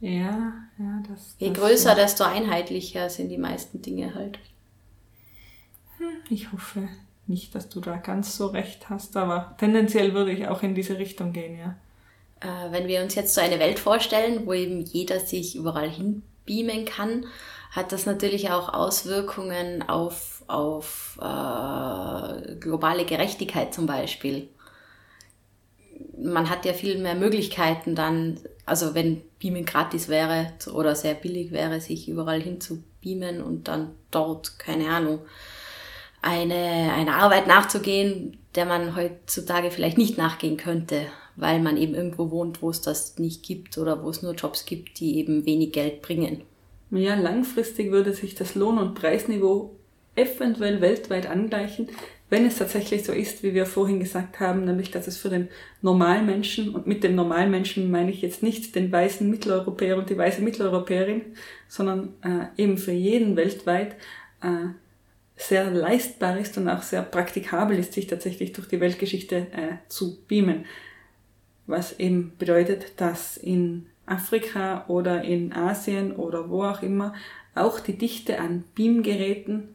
[0.00, 1.36] Ja, ja, das.
[1.38, 4.38] Je das größer, desto einheitlicher sind die meisten Dinge halt.
[5.98, 6.88] Hm, ich hoffe
[7.30, 10.98] nicht, dass du da ganz so recht hast, aber tendenziell würde ich auch in diese
[10.98, 11.76] Richtung gehen, ja.
[12.40, 16.84] Äh, wenn wir uns jetzt so eine Welt vorstellen, wo eben jeder sich überall hinbeamen
[16.84, 17.26] kann,
[17.70, 24.48] hat das natürlich auch Auswirkungen auf, auf äh, globale Gerechtigkeit zum Beispiel.
[26.18, 31.52] Man hat ja viel mehr Möglichkeiten dann, also wenn Beamen gratis wäre oder sehr billig
[31.52, 35.20] wäre, sich überall hin zu beamen und dann dort, keine Ahnung,
[36.22, 41.06] eine, eine Arbeit nachzugehen, der man heutzutage vielleicht nicht nachgehen könnte,
[41.36, 44.64] weil man eben irgendwo wohnt, wo es das nicht gibt oder wo es nur Jobs
[44.66, 46.42] gibt, die eben wenig Geld bringen.
[46.90, 49.76] Ja, langfristig würde sich das Lohn- und Preisniveau
[50.16, 51.88] eventuell weltweit angleichen,
[52.30, 55.48] wenn es tatsächlich so ist, wie wir vorhin gesagt haben, nämlich dass es für den
[55.82, 60.40] Normalmenschen, und mit dem Normalmenschen meine ich jetzt nicht den weißen Mitteleuropäer und die weiße
[60.42, 61.22] Mitteleuropäerin,
[61.68, 63.96] sondern äh, eben für jeden weltweit
[64.42, 64.68] äh,
[65.40, 70.22] sehr leistbar ist und auch sehr praktikabel ist, sich tatsächlich durch die Weltgeschichte äh, zu
[70.26, 70.66] beamen.
[71.66, 77.14] Was eben bedeutet, dass in Afrika oder in Asien oder wo auch immer
[77.54, 79.74] auch die Dichte an Beamgeräten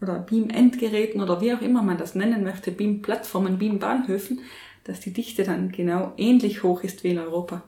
[0.00, 4.40] oder Beam-Endgeräten oder wie auch immer man das nennen möchte, Beam-Plattformen, Beam-Bahnhöfen,
[4.84, 7.62] dass die Dichte dann genau ähnlich hoch ist wie in Europa.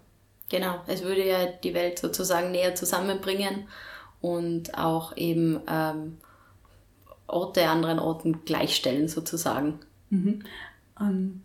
[0.49, 3.69] Genau, es würde ja die Welt sozusagen näher zusammenbringen
[4.21, 6.19] und auch eben ähm,
[7.31, 9.79] Orte anderen Orten gleichstellen sozusagen.
[10.11, 10.43] Mhm.
[10.99, 11.43] Und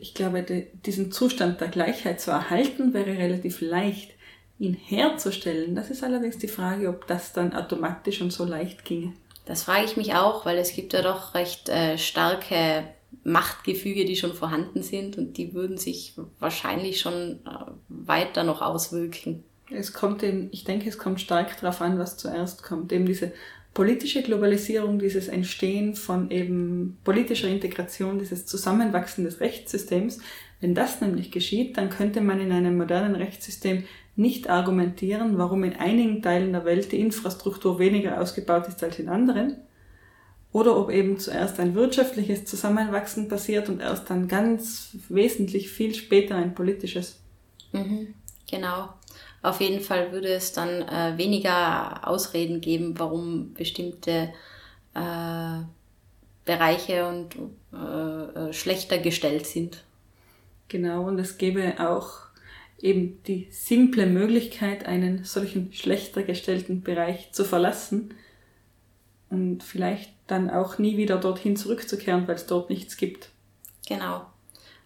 [0.00, 0.44] ich glaube,
[0.86, 4.12] diesen Zustand der Gleichheit zu erhalten, wäre relativ leicht.
[4.58, 9.12] Ihn herzustellen, das ist allerdings die Frage, ob das dann automatisch und so leicht ginge.
[9.44, 12.84] Das frage ich mich auch, weil es gibt ja doch recht äh, starke
[13.24, 19.42] Machtgefüge, die schon vorhanden sind und die würden sich wahrscheinlich schon äh, weiter noch auswirken.
[19.70, 22.92] Es kommt eben, ich denke, es kommt stark darauf an, was zuerst kommt.
[22.92, 23.32] Eben diese
[23.74, 30.18] politische Globalisierung, dieses Entstehen von eben politischer Integration, dieses Zusammenwachsen des Rechtssystems,
[30.60, 35.74] wenn das nämlich geschieht, dann könnte man in einem modernen Rechtssystem nicht argumentieren, warum in
[35.74, 39.56] einigen Teilen der Welt die Infrastruktur weniger ausgebaut ist als in anderen,
[40.52, 46.36] oder ob eben zuerst ein wirtschaftliches Zusammenwachsen passiert und erst dann ganz wesentlich viel später
[46.36, 47.18] ein politisches.
[47.72, 48.14] Mhm,
[48.48, 48.90] genau.
[49.42, 54.32] Auf jeden Fall würde es dann äh, weniger Ausreden geben, warum bestimmte
[54.94, 55.58] äh,
[56.44, 57.36] Bereiche und
[57.72, 59.84] äh, äh, schlechter gestellt sind.
[60.68, 62.20] Genau, und es gäbe auch
[62.80, 68.14] eben die simple Möglichkeit, einen solchen schlechter gestellten Bereich zu verlassen
[69.30, 73.30] und vielleicht dann auch nie wieder dorthin zurückzukehren, weil es dort nichts gibt.
[73.86, 74.26] Genau.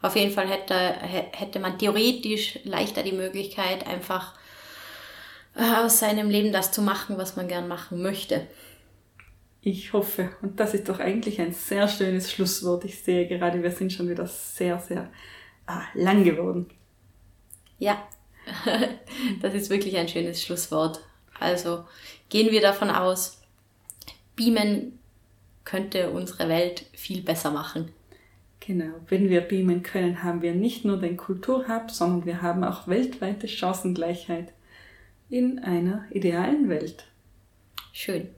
[0.03, 4.35] Auf jeden Fall hätte, hätte man theoretisch leichter die Möglichkeit, einfach
[5.57, 8.47] aus seinem Leben das zu machen, was man gern machen möchte.
[9.63, 10.31] Ich hoffe.
[10.43, 12.85] Und das ist doch eigentlich ein sehr schönes Schlusswort.
[12.85, 15.11] Ich sehe gerade, wir sind schon wieder sehr, sehr
[15.67, 16.67] ah, lang geworden.
[17.79, 18.07] Ja,
[19.43, 21.01] das ist wirklich ein schönes Schlusswort.
[21.41, 21.85] Also
[22.29, 23.43] gehen wir davon aus,
[24.37, 24.99] Beamen
[25.65, 27.91] könnte unsere Welt viel besser machen.
[28.61, 32.89] Genau, wenn wir beamen können, haben wir nicht nur den Kulturhub, sondern wir haben auch
[32.89, 34.53] weltweite Chancengleichheit
[35.31, 37.05] in einer idealen Welt.
[37.93, 38.29] Schön.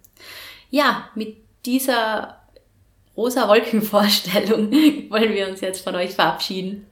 [0.70, 1.36] Ja, mit
[1.66, 2.40] dieser
[3.16, 4.70] rosa Wolkenvorstellung
[5.10, 6.86] wollen wir uns jetzt von euch verabschieden.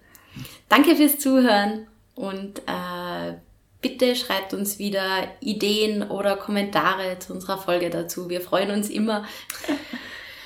[0.69, 3.35] Danke fürs Zuhören und äh,
[3.81, 8.29] bitte schreibt uns wieder Ideen oder Kommentare zu unserer Folge dazu.
[8.29, 9.25] Wir freuen uns immer.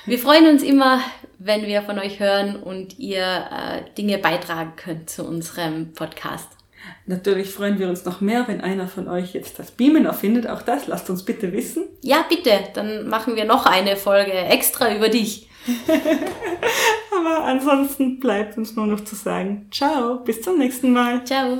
[0.07, 0.99] Wir freuen uns immer,
[1.37, 6.49] wenn wir von euch hören und ihr äh, Dinge beitragen könnt zu unserem Podcast.
[7.05, 10.47] Natürlich freuen wir uns noch mehr, wenn einer von euch jetzt das Beamen erfindet.
[10.47, 11.85] Auch das lasst uns bitte wissen.
[12.01, 12.51] Ja, bitte.
[12.73, 15.49] Dann machen wir noch eine Folge extra über dich.
[17.15, 21.23] Aber ansonsten bleibt uns nur noch zu sagen, ciao, bis zum nächsten Mal.
[21.25, 21.59] Ciao.